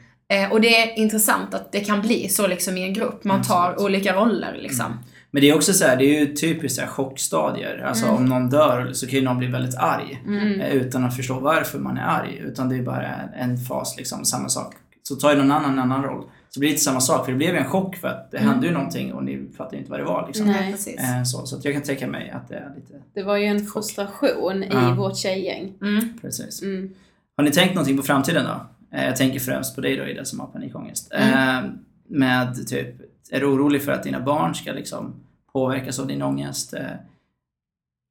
[0.44, 3.24] Eh, och det är intressant att det kan bli så liksom i en grupp.
[3.24, 3.80] Man tar Absolut.
[3.80, 4.98] olika roller liksom.
[5.30, 7.84] Men det är också så här, det är ju typiskt så här chockstadier.
[7.88, 8.16] Alltså Mm.
[8.16, 10.22] om någon dör så kan ju någon bli väldigt arg.
[10.26, 10.60] Mm.
[10.60, 12.42] eh, Utan att förstå varför man är arg.
[12.44, 13.06] Utan det är bara
[13.36, 14.74] en fas liksom, samma sak.
[15.08, 16.24] Så tar ju någon annan en annan roll.
[16.50, 17.24] så blir det inte samma sak.
[17.24, 18.50] För det blev ju en chock för att det Mm.
[18.50, 20.46] hände ju någonting och ni fattade inte vad det var liksom.
[20.46, 20.72] Nej.
[20.72, 21.00] Precis.
[21.00, 23.44] Eh, så, så att jag kan tänka mig att det är lite, Det var ju
[23.46, 24.94] en frustration i Ja.
[24.94, 25.72] vårt tjejgäng.
[25.82, 26.18] Mm.
[26.20, 26.62] precis.
[26.62, 26.94] Mm.
[27.36, 28.66] Har ni tänkt någonting på framtiden då?
[28.96, 31.12] Eh, Jag tänker främst på dig då Ida som har panikångest.
[31.12, 31.64] Mm.
[31.64, 31.70] Eh,
[32.06, 32.94] Med typ,
[33.30, 35.14] är du orolig för att dina barn ska liksom
[35.52, 36.74] påverkas av din ångest?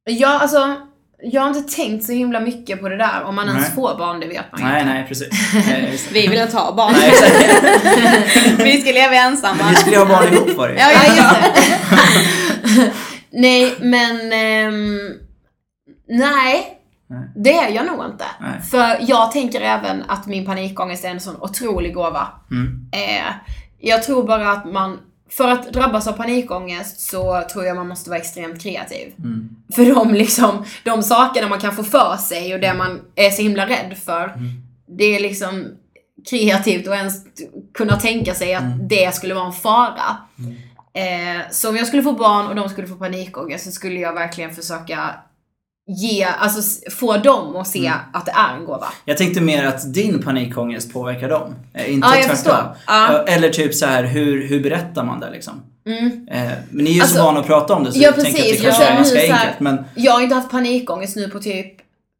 [0.04, 0.88] Ja, alltså,
[1.24, 3.24] jag har inte tänkt så himla mycket på det där.
[3.24, 3.76] Om man ens Nej.
[3.76, 4.94] får barn, det vet man ju Nej, inte.
[4.94, 5.30] nej precis.
[5.92, 6.14] Just det.
[6.14, 6.94] Vi vill inte ha barn.
[6.98, 7.14] Nej,
[8.58, 9.56] vi ska leva ensamma.
[9.64, 10.76] Men vi skulle ha barn ihop var det.
[10.76, 11.36] Ja, Ja, ja,
[12.66, 12.92] just det.
[13.32, 14.30] nej, men...
[14.30, 14.80] nej.
[17.10, 17.30] Nej.
[17.36, 18.26] Det är jag nog inte.
[18.42, 18.62] Nej.
[18.72, 22.28] För jag tänker även att min panikångest är en sån otrolig gåva.
[22.52, 22.90] Mm.
[22.92, 23.34] Eh,
[23.80, 25.00] jag tror bara att man,
[25.30, 29.14] för att drabbas av panikångest så tror jag man måste vara extremt kreativ.
[29.18, 29.50] Mm.
[29.76, 33.42] För de, liksom, de sakerna man kan få för sig och det man är så
[33.42, 34.50] himla rädd för, Mm.
[34.88, 35.68] det är liksom
[36.30, 37.16] kreativt att ens
[37.74, 38.88] kunna tänka sig att Mm.
[38.88, 40.18] det skulle vara en fara.
[40.94, 44.14] Eh, så om jag skulle få barn och de skulle få panikångest så skulle jag
[44.14, 45.10] verkligen försöka
[45.88, 46.62] ge, alltså
[46.92, 48.00] få dem att se Mm.
[48.14, 48.88] att det är en gåva.
[49.06, 51.56] Jag tänkte mer att din panikångest påverkar dem.
[51.74, 52.66] Eh, Inte Ja, jag tvärtom.
[53.28, 55.62] Eh, Eller typ så här, hur, hur berättar man det liksom?
[55.86, 56.28] Mm.
[56.32, 58.16] Eh, Men ni är ju Alltså, så vana att prata om det så ja, jag
[58.16, 58.58] tänker att precis.
[58.62, 59.60] det kanske är ganska så här- enkelt.
[59.60, 61.74] Men, Jag har inte haft panikångest nu på typ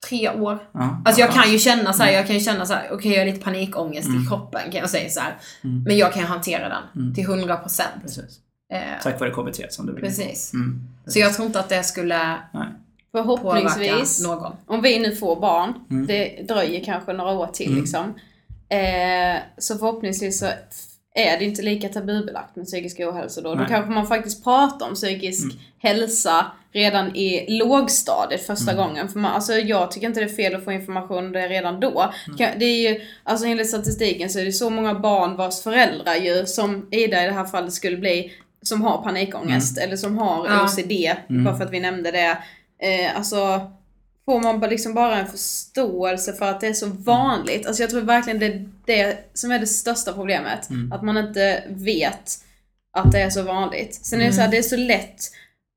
[0.10, 0.60] tre år.
[0.74, 3.12] ja, Alltså jag kan ju känna så här, jag kan ju känna så här, okej
[3.12, 5.20] jag har lite panikångest i kroppen kan jag säga så.
[5.64, 5.84] Mm.
[5.84, 7.16] Men jag kan ju hantera den Mm.
[7.16, 7.82] till 100%.
[8.02, 8.24] Precis.
[8.74, 10.04] Eh, Tack vare KBT som du vill.
[10.04, 10.54] precis.
[10.54, 10.88] Mm.
[11.08, 12.18] Så jag tror inte att det skulle
[12.54, 12.68] Nej.
[13.18, 14.56] Förhoppningsvis, någon.
[14.66, 16.08] om vi nu får barn, Mm.
[16.08, 17.80] det dröjer kanske några år till Mm.
[17.82, 18.14] liksom.
[18.70, 20.46] Eh, så förhoppningsvis så
[21.16, 23.50] är det inte lika tabubelagt med psykisk ohälsa då.
[23.50, 23.66] Då Nej.
[23.70, 25.58] kanske man faktiskt pratar om psykisk Mm.
[25.80, 28.88] hälsa redan i lågstadiet första Mm.
[28.88, 29.10] gången.
[29.10, 31.80] För man, alltså, jag tycker inte det är fel att få information om det redan
[31.80, 32.14] då.
[32.28, 32.60] Mm.
[32.60, 36.46] Det är ju, alltså enligt statistiken så är det så många barn vars föräldrar ju,
[36.46, 40.64] som Ida i det här fallet skulle bli, som har panikångest eller som har Ja.
[40.66, 40.92] OCD,
[41.30, 41.44] Mm.
[41.44, 42.38] bara för att vi nämnde det.
[42.84, 43.72] Eh, alltså,
[44.26, 47.68] får man bara liksom bara en förståelse för att det är så vanligt.
[47.68, 50.70] Alltså jag tror verkligen det är det som är det största problemet.
[50.70, 50.92] Mm.
[50.92, 52.32] Att man inte vet
[52.98, 53.96] att det är så vanligt.
[53.96, 55.20] Sen är det så här, det är så lätt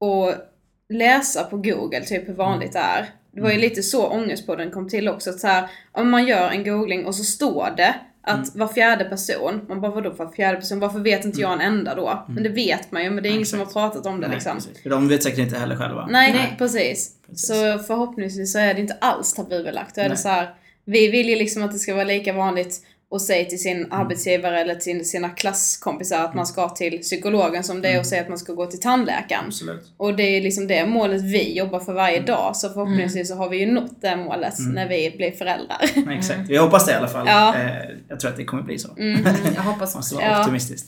[0.05, 0.53] att
[0.89, 3.11] läsa på google typ hur vanligt det är.
[3.33, 5.31] Det var ju lite så ångestpodden kom till också.
[5.31, 7.95] Att så här, om man gör en googling och så står det
[8.27, 11.61] att var fjärde person, man bara vadå var fjärde person, varför vet inte jag en
[11.61, 12.25] enda då?
[12.29, 14.37] Men det vet man ju, men det är ingen som har pratat om det Nej,
[14.37, 14.55] liksom.
[14.55, 14.83] precis.
[14.85, 16.07] De vet säkert inte heller själva.
[16.11, 16.55] Nej, Nej.
[16.59, 17.11] Precis.
[17.27, 17.47] Precis.
[17.49, 19.95] Så förhoppningsvis så är det inte alls tabubelagt.
[19.95, 20.19] Då är det Nej.
[20.19, 20.55] så här,
[20.85, 22.83] vi vill ju liksom att det ska vara lika vanligt
[23.15, 27.83] att säga till sin arbetsgivare eller till sina klasskompisar att man ska till psykologen som
[27.83, 29.45] det är att säga att man ska gå till tandläkaren.
[29.47, 29.93] Absolut.
[29.97, 32.57] Och det är liksom det målet vi jobbar för varje dag.
[32.57, 35.79] Så förhoppningsvis så har vi ju nått det målet när vi blir föräldrar.
[36.13, 36.41] Exakt.
[36.49, 37.27] Vi hoppas det i alla fall.
[37.29, 37.55] Ja.
[37.57, 37.71] Eh,
[38.09, 38.89] Jag tror att det kommer bli så.
[38.99, 39.25] Mm,
[39.57, 40.27] jag hoppas Måste också.
[40.27, 40.41] vara Ja.
[40.41, 40.87] optimistiskt.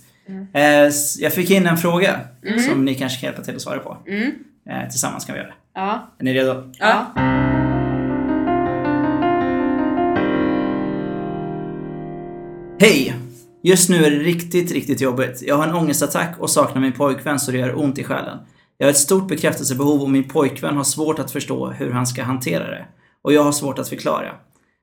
[0.55, 2.21] Eh, s- Jag fick in en fråga
[2.69, 3.97] som ni kanske kan hjälpa till att svara på.
[4.09, 4.31] Mm.
[4.71, 5.55] Eh, Tillsammans kan vi göra det.
[5.75, 6.13] Ja.
[6.19, 6.73] Är ni redo?
[6.79, 7.07] Ja.
[12.81, 13.15] Hej!
[13.63, 15.43] Just nu är det riktigt, riktigt jobbigt.
[15.43, 18.39] Jag har en ångestattack och saknar min pojkvän så det gör ont i själen.
[18.77, 22.23] Jag har ett stort bekräftelsebehov och min pojkvän har svårt att förstå hur han ska
[22.23, 22.87] hantera det.
[23.23, 24.33] Och jag har svårt att förklara.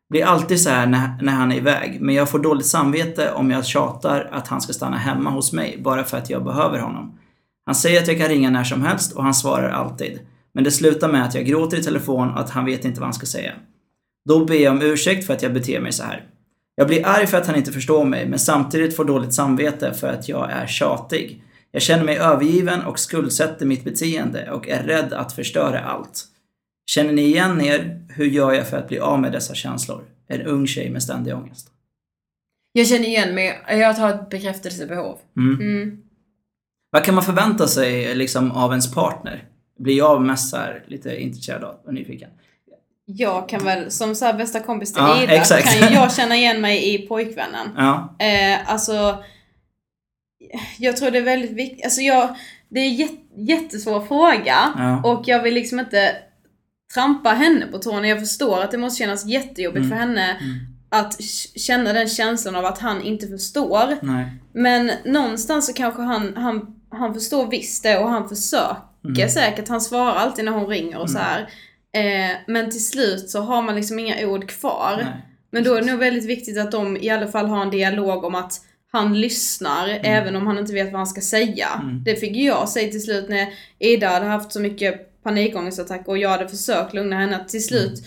[0.10, 3.52] Blir alltid så här när, när han är iväg, men jag får dåligt samvete om
[3.52, 7.20] jag tjatar att han ska stanna hemma hos mig bara för att jag behöver honom.
[7.66, 10.20] Han säger att jag kan ringa när som helst och han svarar alltid.
[10.54, 13.08] Men det slutar med att jag gråter i telefon och att han vet inte vad
[13.08, 13.54] han ska säga.
[14.30, 16.30] Då ber jag om ursäkt för att jag beter mig så här.
[16.76, 20.08] Jag blir arg för att han inte förstår mig, men samtidigt får dåligt samvete för
[20.08, 21.44] att jag är tjatig.
[21.72, 26.26] Jag känner mig övergiven och skuldsätter mitt beteende och är rädd att förstöra allt.
[26.92, 28.06] Känner ni igen er?
[28.10, 30.04] Hur gör jag för att bli av med dessa känslor?
[30.28, 31.72] En ung tjej med ständig ångest.
[32.72, 35.18] Jag känner igen mig, jag har ett bekräftelsebehov.
[35.38, 35.62] Mm.
[35.62, 36.02] Mm.
[36.90, 39.44] Vad kan man förvänta sig liksom, av ens partner?
[39.80, 40.56] Blir jag mest
[40.88, 42.30] lite intresserad och nyfiken?
[43.06, 45.80] Jag kan väl, som så här bästa kompis till Ja, Ida, exakt.
[45.80, 47.68] kan ju jag känna igen mig i pojkvännen.
[47.78, 48.16] Ja.
[48.20, 49.24] Eh, alltså,
[50.80, 51.86] jag tror det är väldigt viktigt.
[51.86, 52.36] Alltså jag,
[52.70, 55.02] det är en jät, jättesvår fråga Ja.
[55.04, 56.16] och jag vill liksom inte
[56.94, 58.08] trampa henne på tårna.
[58.08, 59.90] Jag förstår att det måste kännas jättejobbigt Mm.
[59.90, 60.56] för henne Mm.
[60.90, 61.22] att
[61.56, 63.98] känna den känslan av att han inte förstår.
[64.02, 64.26] Nej.
[64.54, 68.76] Men någonstans så kanske han, han, han förstår visst det och han försöker
[69.06, 69.30] Mm.
[69.30, 69.68] säkert.
[69.68, 71.50] Han svarar alltid när hon ringer och så här.
[71.96, 74.94] Eh, men till slut så har man liksom inga ord kvar.
[74.98, 75.14] Nej.
[75.52, 78.24] Men då är det nog väldigt viktigt att de i alla fall har en dialog
[78.24, 81.68] om att han lyssnar även om han inte vet vad han ska säga.
[81.82, 82.04] Mm.
[82.04, 83.48] Det fick jag säga till slut när
[83.80, 87.36] Ida hade haft så mycket panikångestattacker och jag hade försökt lugna henne.
[87.36, 88.04] Att till slut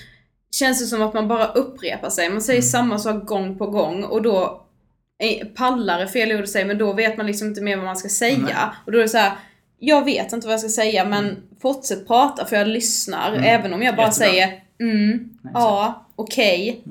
[0.57, 2.30] känns det som att man bara upprepar sig.
[2.30, 4.66] Man säger samma sak gång på gång och då
[5.55, 7.97] pallar är fel ord att säga, men då vet man liksom inte mer vad man
[7.97, 8.74] ska säga.
[8.86, 9.32] Och då är det så här,
[9.79, 13.33] jag vet inte vad jag ska säga men fortsätt prata för jag lyssnar.
[13.33, 13.45] Mm.
[13.45, 14.29] Även om jag bara Jättebra.
[14.29, 16.83] säger mm, ja, okej.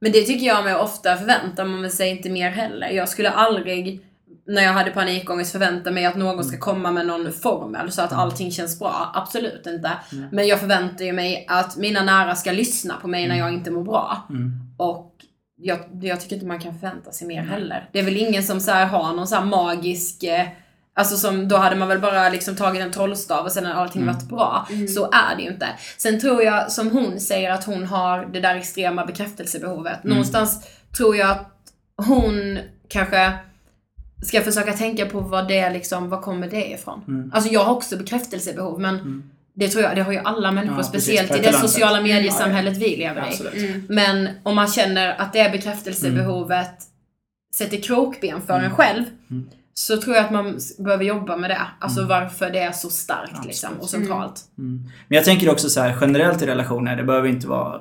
[0.00, 2.90] Men det tycker jag mig ofta förväntar man sig inte mer heller.
[2.90, 4.00] Jag skulle aldrig,
[4.46, 8.12] när jag hade panikångest, förvänta mig att någon ska komma med någon formel så att
[8.12, 9.10] allting känns bra.
[9.14, 9.92] Absolut inte.
[10.32, 13.70] Men jag förväntar ju mig att mina nära ska lyssna på mig när jag inte
[13.70, 14.26] mår bra.
[14.30, 14.52] Mm.
[14.76, 15.12] Och
[15.56, 17.88] jag, jag tycker inte man kan förvänta sig mer heller.
[17.92, 20.46] Det är väl ingen som så här har någon så här magisk eh,
[20.98, 24.06] Alltså som, då hade man väl bara liksom tagit en trollstav och sen hade allting
[24.06, 24.68] varit bra.
[24.94, 25.66] Så är det ju inte.
[25.96, 30.04] Sen tror jag, som hon säger, att hon har det där extrema bekräftelsebehovet.
[30.04, 30.66] Någonstans
[30.96, 31.46] tror jag att
[32.06, 33.32] hon kanske
[34.22, 37.30] ska försöka tänka på vad det är liksom, var kommer det ifrån?
[37.34, 39.22] Alltså jag har också bekräftelsebehov men
[39.54, 42.02] det tror jag, det har ju alla människor, Ja, speciellt i det sociala sätt.
[42.04, 43.28] mediesamhället vi lever i.
[43.28, 43.88] Absolut.
[43.88, 46.70] Men om man känner att det bekräftelsebehovet
[47.54, 49.04] sätter krokben för en själv
[49.78, 51.60] så tror jag att man behöver jobba med det.
[51.78, 54.40] Alltså varför det är så starkt liksom, och centralt.
[55.08, 57.80] Men jag tänker också så här generellt i relationer, det behöver inte vara eh,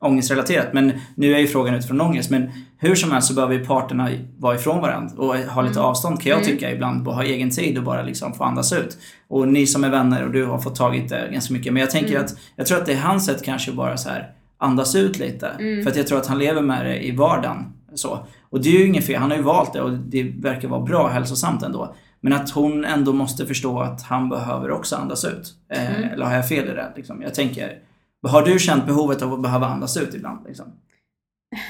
[0.00, 0.72] ångestrelaterat.
[0.72, 2.30] Men nu är ju frågan utifrån ångest.
[2.30, 6.20] Men hur som helst så behöver ju parterna vara ifrån varandra och ha lite avstånd
[6.20, 7.02] kan jag tycka ibland.
[7.02, 8.98] Bara ha egen tid och bara liksom få andas ut.
[9.28, 11.72] Och ni som är vänner och du har fått tagit det ganska mycket.
[11.72, 14.30] Men jag tänker att, jag tror att det är hans sätt kanske bara så här
[14.58, 15.50] andas ut lite.
[15.82, 17.72] För att jag tror att han lever med det i vardagen.
[17.94, 18.26] Så.
[18.50, 20.80] Och det är ju inget fel, han har ju valt det och det verkar vara
[20.80, 21.94] bra hälsosamt ändå.
[22.20, 25.54] Men att hon ändå måste förstå att han behöver också andas ut.
[25.72, 26.92] Eh, Eller har jag fel i det?
[26.96, 27.22] Liksom?
[27.22, 27.78] Jag tänker,
[28.22, 30.46] har du känt behovet av att behöva andas ut ibland?
[30.46, 30.66] Liksom?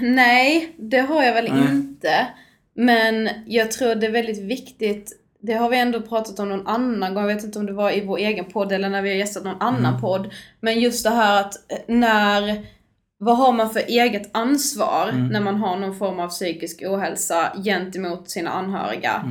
[0.00, 1.68] Nej, det har jag väl Nej.
[1.70, 2.26] inte.
[2.74, 7.14] Men jag tror det är väldigt viktigt det har vi ändå pratat om någon annan
[7.14, 9.16] gång, jag vet inte om det var i vår egen podd eller när vi har
[9.16, 10.30] gästat någon annan podd.
[10.60, 12.66] Men just det här att eh, när,
[13.18, 18.30] vad har man för eget ansvar när man har någon form av psykisk ohälsa gentemot
[18.30, 19.22] sina anhöriga?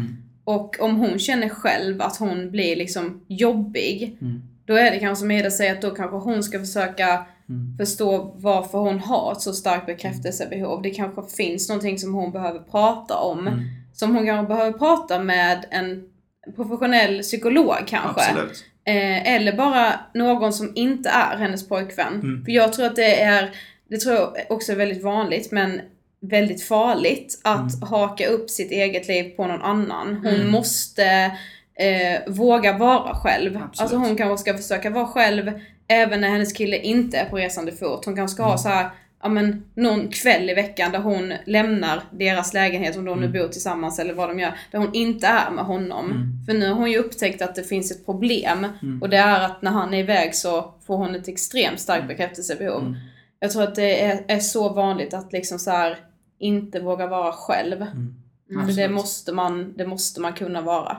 [0.44, 4.18] Och om hon känner själv att hon blir liksom jobbig,
[4.66, 7.26] då är det kanske som Ida säger att då kanske hon ska försöka
[7.78, 10.82] förstå varför hon har ett så starkt bekräftelsebehov.
[10.82, 13.70] Det kanske finns någonting som hon behöver prata om.
[13.94, 16.04] Som hon kanske behöver prata med en
[16.56, 18.22] professionell psykolog kanske.
[18.22, 18.66] Absolut.
[18.86, 22.44] Eh, eller bara någon som inte är hennes pojkvän.
[22.46, 23.52] För jag tror att det är,
[23.90, 25.82] det tror jag också är väldigt vanligt, men
[26.20, 30.16] väldigt farligt att haka upp sitt eget liv på någon annan.
[30.26, 31.06] Hon måste
[31.76, 33.58] eh, våga vara själv.
[33.58, 33.80] Absolut.
[33.80, 35.52] Alltså hon kanske ska försöka vara själv
[35.88, 38.06] även när hennes kille inte är på resande fot.
[38.06, 38.90] Hon kanske ska ha så här
[39.24, 43.48] ja, men, någon kväll i veckan där hon lämnar deras lägenhet, om de nu bor
[43.48, 46.34] tillsammans eller vad de gör, där hon inte är med honom.
[46.46, 48.68] För nu har hon ju upptäckt att det finns ett problem
[49.02, 52.96] och det är att när han är iväg så får hon ett extremt starkt bekräftelsebehov.
[53.40, 55.98] Jag tror att det är, är så vanligt att liksom så här
[56.40, 57.78] inte våga vara själv.
[57.78, 58.92] För det Absolut.
[58.92, 60.98] måste, man, det måste man kunna vara.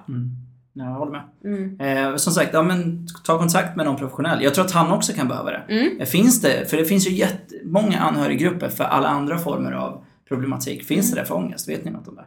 [0.73, 1.23] Ja, jag håller med.
[1.45, 1.81] Mm.
[2.11, 4.43] Eh, som sagt, ja, men ta kontakt med någon professionell.
[4.43, 5.65] Jag tror att han också kan behöva det.
[5.69, 6.01] Mm.
[6.01, 10.85] Eh, Finns det, för det finns ju jättemånga anhöriggrupper för alla andra former av problematik.
[10.85, 11.15] Finns Mm.
[11.17, 11.69] det det för ångest?
[11.69, 12.25] Vet ni något om det?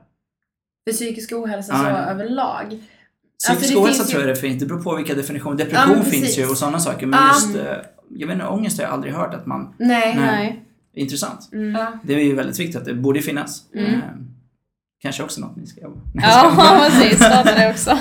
[0.87, 1.97] För psykisk ohälsa Ja, så ja.
[1.97, 2.65] överlag.
[2.69, 4.59] Psykisk Alltså, det ohälsa ju- tror jag det finns.
[4.59, 5.59] Det beror på vilka definitioner.
[5.59, 7.05] Ja, Depression men finns ju och sådana saker.
[7.07, 7.27] Men Ja.
[7.27, 7.75] just, eh,
[8.15, 9.73] jag vet inte, ångest har jag aldrig hört att man...
[9.77, 10.15] Nej.
[10.15, 10.25] Nej.
[10.25, 10.63] Nej.
[10.93, 11.49] Intressant.
[11.51, 11.91] Ja.
[12.03, 13.63] Det är ju väldigt viktigt att det borde finnas.
[13.75, 13.93] Mm.
[13.93, 13.99] Eh,
[15.01, 16.23] kanske också något ni ska jobba med.
[16.23, 17.15] Ja, precis.
[17.15, 17.97] Starta det också.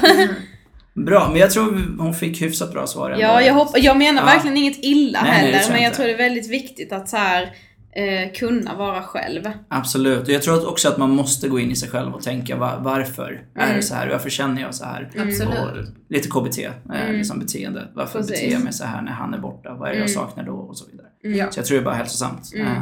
[0.95, 3.23] Bra, men jag tror hon fick hyfsat bra svar ändå.
[3.23, 4.27] Ja, jag, hopp- jag menar Ja.
[4.27, 5.97] verkligen inget illa Nej, nej, heller, jag men jag inte.
[5.97, 7.51] tror det är väldigt viktigt att så här,
[7.93, 9.43] eh, kunna vara själv.
[9.69, 10.23] Absolut.
[10.23, 12.79] Och jag tror också att man måste gå in i sig själv och tänka va-
[12.81, 13.77] varför är Mm.
[13.77, 14.09] det så här?
[14.09, 15.11] Varför känner jag så här?
[15.19, 15.59] Absolut.
[15.59, 15.77] Och
[16.09, 16.59] lite KBT,
[16.95, 17.89] eh, liksom beteende.
[17.95, 18.27] Varför Mm.
[18.29, 18.43] Precis.
[18.43, 19.75] beter jag mig så här när han är borta?
[19.75, 20.53] Vad är det jag saknar då?
[20.53, 21.07] Och så vidare.
[21.39, 21.51] Ja.
[21.51, 22.53] Så jag tror det är bara hälsosamt.
[22.55, 22.67] Mm.
[22.67, 22.75] Eh,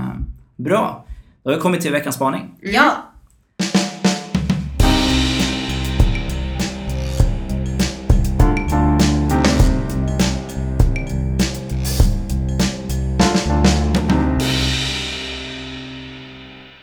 [0.57, 1.05] bra.
[1.43, 2.55] Då har vi kommit till veckans spaning.
[2.63, 2.93] ja.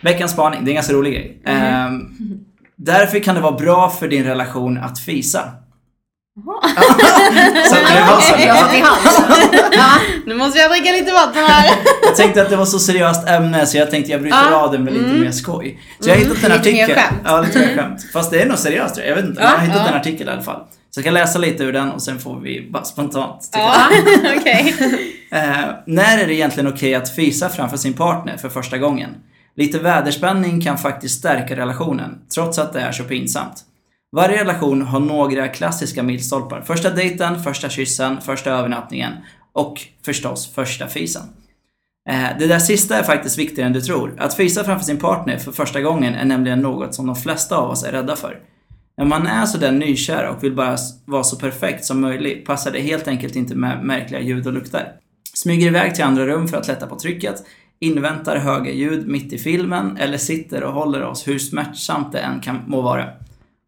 [0.06, 1.42] Veckans spaning, det är en ganska rolig grej.
[1.46, 1.56] Mhm.
[1.56, 1.90] Eh,
[2.76, 5.42] därför kan det vara bra för din relation att fisa.
[7.68, 8.34] så att det var så.
[8.46, 9.24] Jag satt i halsen.
[10.26, 11.70] Nu måste jag dricka lite vatten här.
[12.02, 14.56] Jag tänkte att det var så seriöst ämne så jag tänkte jag bryter Ja.
[14.56, 15.80] av det med lite mer skoj.
[16.00, 16.96] Så jag har hittat en Lite mer artikel.
[16.96, 17.20] skämt.
[17.24, 18.06] Ja, lite mer skämt.
[18.12, 19.10] Fast det är nog seriöst tror jag.
[19.16, 19.42] Jag vet inte.
[19.42, 19.48] Ja.
[19.50, 19.88] jag har hittat Ja.
[19.88, 20.60] en artikel i alla fall.
[20.90, 23.88] Så jag kan läsa lite ur den och sen får vi bara spontant tycka Ja,
[24.40, 24.74] okej.
[25.32, 25.40] Eh,
[25.86, 29.10] när är det egentligen okej att fisa framför sin partner för första gången?
[29.56, 33.64] Lite väderspänning kan faktiskt stärka relationen, trots att det är så pinsamt.
[34.16, 36.60] Varje relation har några klassiska milstolpar.
[36.60, 39.12] Första dejten, första kyssen, första övernattningen
[39.52, 41.22] och förstås första fisen.
[42.08, 44.14] Eh, det där sista är faktiskt viktigare än du tror.
[44.18, 47.70] Att fisa framför sin partner för första gången är nämligen något som de flesta av
[47.70, 48.38] oss är rädda för.
[48.98, 52.80] När man är sådär nykär och vill bara vara så perfekt som möjligt passar det
[52.80, 54.92] helt enkelt inte med märkliga ljud och lukter.
[55.34, 57.42] Smyger iväg till andra rum för att lätta på trycket,
[57.80, 62.40] inväntar höga ljud mitt i filmen eller sitter och håller oss hur smärtsamt det än
[62.40, 63.08] kan må vara.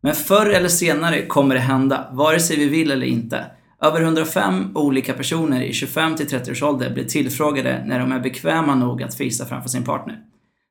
[0.01, 3.45] Men förr eller senare kommer det hända, vare sig vi vill eller inte.
[3.83, 8.21] Över 105 olika personer i 25 till 30 års ålder blir tillfrågade när de är
[8.21, 10.19] bekväma nog att fisa framför sin partner.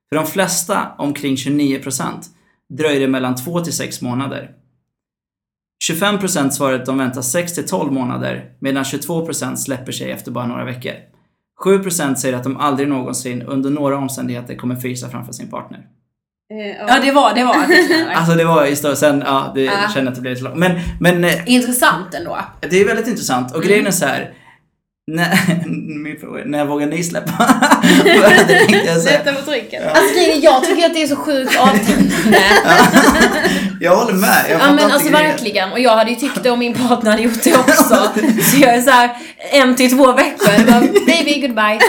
[0.10, 2.04] För de flesta, omkring 29%,
[2.70, 4.52] dröjer det mellan 2 till 6 månader.
[5.90, 10.48] 25% svarar att de väntar 6 till 12 månader, medan 22% släpper sig efter bara
[10.48, 10.94] några veckor.
[11.66, 15.80] 7% säger att de aldrig någonsin under några omständigheter kommer fisa framför sin partner.
[16.54, 17.56] Eh, Ja, det var, det var.
[18.16, 19.72] Alltså det var ju större, sen, ja, det Ja.
[19.94, 20.58] känner att det blev lite långt.
[20.58, 22.38] Men, men eh, Intressant ändå.
[22.62, 23.68] det är väldigt intressant och Mm.
[23.68, 24.34] grejen är så här.
[25.12, 25.38] När,
[26.04, 27.32] min fråga är, när vågar ni släppa?
[29.04, 29.88] Sätta på trycket.
[29.96, 32.38] Alltså grejen är, jag tycker att det är så sjukt avtändande.
[33.80, 34.46] Jag håller med.
[34.50, 35.72] Jag Ja men alltså verkligen.
[35.72, 37.84] Och jag hade ju tyckt det om min partner hade gjort det också.
[38.44, 39.10] Så jag är så här
[39.52, 40.66] en till två veckor.
[40.72, 41.80] Bara, baby goodbye.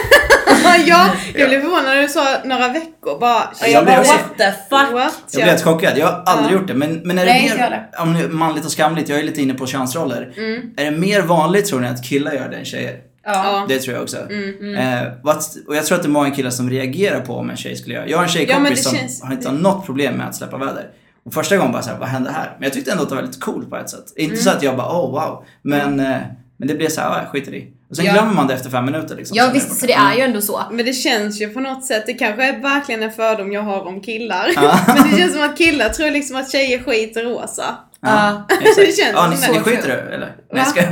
[0.85, 3.43] ja, jag blev förvånad när du sa några veckor bara.
[3.61, 4.93] Jag Jag blev bara what the fuck.
[4.93, 5.13] What?
[5.31, 5.97] Jag blev helt chockad.
[5.97, 6.59] Jag har aldrig Ja.
[6.59, 6.73] gjort det.
[6.73, 9.53] Men, men är det Nej, mer, om nu, manligt och skamligt, jag är lite inne
[9.53, 10.33] på könsroller.
[10.37, 10.61] Mm.
[10.77, 12.95] Är det mer vanligt tror ni att killar gör det än tjejer?
[13.25, 13.65] Ja.
[13.69, 14.17] Det tror jag också.
[14.17, 17.49] Mm, Eh, what, och jag tror att det är många killar som reagerar på om
[17.49, 18.07] en tjej skulle göra.
[18.07, 20.35] Jag har en Ja, tjejkompis det som känns- har inte har något problem med att
[20.35, 20.83] släppa väder.
[21.25, 22.51] Och första gången bara såhär, vad hände här?
[22.57, 24.13] Men jag tyckte ändå att det var lite coolt på ett sätt.
[24.15, 25.45] Inte så att jag bara, oh wow.
[25.61, 26.17] Men, eh,
[26.57, 27.73] men det blev såhär, jag skiter i.
[27.89, 28.13] Och sen Ja.
[28.13, 29.37] glömmer man det efter fem minuter liksom.
[29.37, 29.79] Ja visst, borta.
[29.79, 30.61] så det är ju ändå så.
[30.71, 33.87] Men det känns ju på något sätt, det kanske är verkligen en fördom jag har
[33.87, 34.49] om killar.
[34.55, 34.79] Ja.
[34.87, 37.63] Men det känns som att killar tror liksom att tjejer skiter rosa.
[38.01, 38.55] Ja, Ja.
[38.77, 39.63] Det känns ja, ni, ni det.
[39.63, 40.19] skiter du eller?
[40.19, 40.65] Nej, jag Va?
[40.65, 40.89] skojar.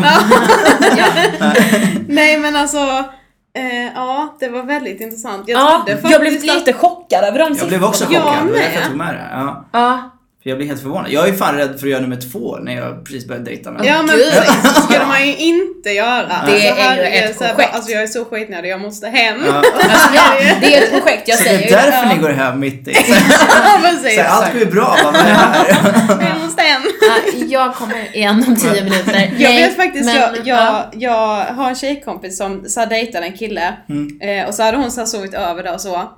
[0.98, 1.54] Ja.
[2.08, 2.78] Nej men alltså,
[3.58, 5.44] eh, ja det var väldigt intressant.
[5.48, 8.38] Jag Ja, jag blev faktiskt att- lite chockad över de Jag blev också Jag chockad.
[8.38, 8.62] Det var med.
[8.62, 9.28] därför jag tog med det.
[9.32, 9.66] Ja.
[9.72, 10.14] Ja.
[10.48, 11.12] Jag blir helt förvånad.
[11.12, 13.86] Jag är fan rädd för att göra nummer två när jag precis börjat dejta med
[13.86, 16.32] Ja men precis, det skulle man ju inte göra.
[16.46, 17.76] Det är ju ett projekt.
[17.76, 19.44] Alltså jag är så skitnödig, jag måste hem.
[19.46, 19.54] Ja.
[19.90, 20.10] Alltså,
[20.62, 21.76] det är ett projekt, jag Så det säger är det.
[21.92, 22.14] därför Ja.
[22.16, 22.92] ni går hem mitt i.
[23.50, 24.16] Ja, precis.
[24.16, 25.66] Så allt går ju bra, vad är här?
[26.30, 26.82] Jag måste hem.
[27.02, 27.16] Ja,
[27.48, 29.32] jag kommer igen om tio minuter.
[29.38, 30.90] Jag vet faktiskt, men, jag, ja.
[31.00, 34.22] jag, jag har en tjejkompis som så här, dejtade en kille Mm.
[34.22, 36.12] eh, och så hade hon så här, sovit över där och så.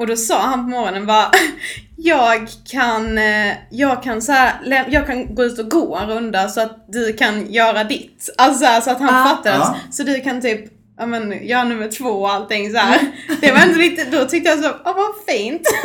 [0.00, 1.30] Och då sa han på morgonen bara
[1.96, 4.52] Jag kan, eh, jag kan så här,
[4.88, 8.34] jag kan gå ut och gå en runda så att du kan göra ditt.
[8.38, 9.24] Alltså så, här, så att han Ah.
[9.28, 9.56] fattade.
[9.56, 9.76] Ja.
[9.90, 10.64] Så du kan typ
[11.00, 13.00] Ja men göra nummer två och allting så här.
[13.40, 15.62] Det var ändå lite, då tyckte jag så, åh vad fint.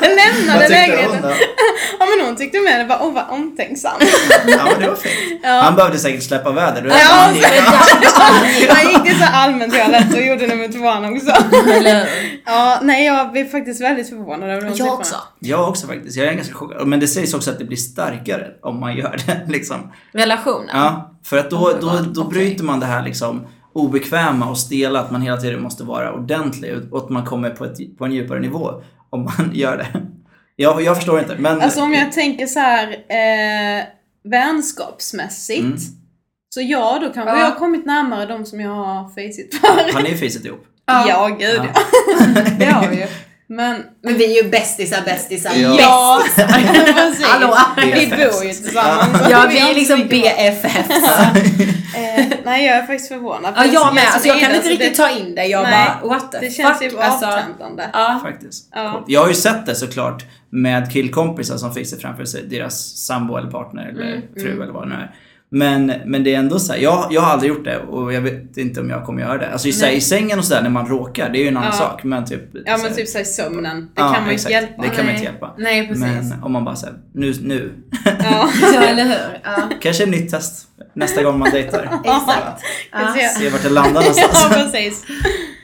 [0.00, 1.22] Han lämnade lägenheten.
[1.22, 1.28] då?
[1.98, 4.00] Ja men hon tyckte med det var, åh vad omtänksam.
[4.46, 5.40] Ja men det var fint.
[5.42, 5.48] Ja.
[5.50, 6.82] Han behövde säkert släppa väder.
[6.82, 7.46] Då Ja, han så- gick.
[8.70, 11.32] Han gick till så allmän toalett och gjorde nummer tvåan också.
[12.46, 14.92] Ja, nej jag blev faktiskt väldigt förvånad över de jag siffrorna.
[14.94, 15.14] också.
[15.38, 16.16] Jag också faktiskt.
[16.16, 16.86] Jag är ganska chockad.
[16.86, 19.40] Men det sägs också att det blir starkare om man gör det.
[19.52, 19.92] Liksom.
[20.12, 20.68] Relationen.
[20.72, 22.32] Ja, för att då, då, då Okej.
[22.38, 26.92] bryter man det här liksom obekväma och stela att man hela tiden måste vara ordentlig
[26.92, 29.86] och att man kommer på, ett, på en djupare nivå om man gör det.
[30.56, 31.60] Jag, jag förstår inte men...
[31.60, 33.84] Alltså om jag tänker så här eh,
[34.24, 35.60] vänskapsmässigt.
[35.60, 35.78] Mm.
[36.54, 37.38] Så ja, då kanske Ja.
[37.38, 39.92] jag har kommit närmare de som jag har fejsit för.
[39.94, 40.64] Har ni fisit ihop?
[40.86, 41.80] Ja, gud ja.
[42.58, 43.06] Det har vi ju.
[43.52, 45.76] Men Men vi är ju bästisar, bästisar, Ja.
[45.80, 47.24] ja, precis.
[47.26, 47.56] Hallå.
[47.76, 49.18] Vi bor ju tillsammans.
[49.30, 50.90] Ja, vi är liksom BFFs.
[51.96, 53.54] Eh, nej, jag är faktiskt förvånad.
[53.56, 54.04] Ja, jag med.
[54.12, 55.44] Alltså, jag kan inte riktigt det, ta in det.
[55.46, 56.92] Jag Nej, bara, what the Det känns fuck?
[56.92, 57.84] ju Alltså, avtändande.
[57.92, 58.20] ja.
[58.22, 58.68] Faktiskt.
[58.74, 59.04] Ja.
[59.06, 63.36] Jag har ju sett det såklart med killkompisar som fick sig framför sig, deras sambo
[63.36, 65.14] eller partner eller Mm, fru eller vad det nu är.
[65.52, 68.20] Men, men det är ändå så här, jag, jag har aldrig gjort det och jag
[68.20, 69.48] vet inte om jag kommer göra det.
[69.52, 71.56] Alltså i, så här, i sängen och sådär när man råkar, det är ju en
[71.56, 71.78] annan Ja.
[71.78, 72.04] sak.
[72.04, 72.40] Men typ...
[72.66, 73.80] Ja så men typ såhär sömnen.
[73.80, 74.82] Det Ja, kan man ju inte hjälpa.
[74.82, 75.14] Det kan man Nej.
[75.14, 75.54] inte hjälpa.
[75.58, 76.02] Nej, precis.
[76.02, 77.72] Men om man bara säger nu, nu.
[78.04, 78.48] Ja.
[78.74, 79.40] Ja, eller hur?
[79.44, 81.82] Ja, Kanske ett nytt test nästa gång man dejtar.
[82.04, 82.62] exakt.
[82.92, 83.14] Ja.
[83.38, 83.48] se.
[83.50, 84.46] Vart det landar någonstans.
[84.50, 85.04] Ja precis.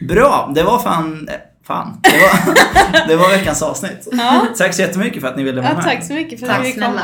[0.09, 1.29] Bra, det var fan...
[1.29, 1.35] eh,
[1.67, 2.01] Fan.
[2.03, 4.09] Det var, det var veckans avsnitt.
[4.13, 4.47] Ja.
[4.59, 5.85] Tack så jättemycket för att ni ville vara Ja, med.
[5.85, 7.01] tack så mycket för att vi fick komma.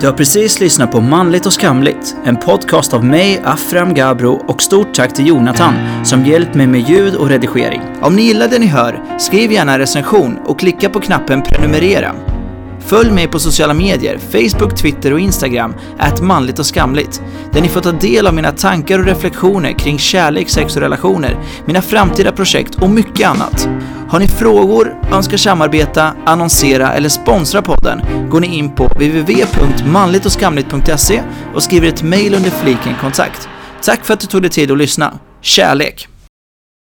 [0.00, 4.62] Du har precis lyssnat på Manligt och skamligt, en podcast av mig, Afram Gabro och
[4.62, 5.74] stort tack till Jonathan
[6.04, 7.82] som hjälpt mig med ljud och redigering.
[8.00, 12.14] Om ni gillar det ni hör, skriv gärna en recension och klicka på knappen prenumerera.
[12.80, 17.22] Följ mig på sociala medier, Facebook, Twitter och Instagram, att manligt och skamligt,
[17.52, 21.38] där ni får ta del av mina tankar och reflektioner kring kärlek, sex och relationer,
[21.64, 23.68] mina framtida projekt och mycket annat.
[24.08, 28.00] Har ni frågor, önskar samarbeta, annonsera eller sponsra podden
[28.30, 31.22] går ni in på www.manligtochskamligt.se
[31.54, 33.48] och skriver ett mejl under fliken kontakt.
[33.82, 35.18] Tack för att du tog dig tid att lyssna.
[35.40, 36.08] Kärlek!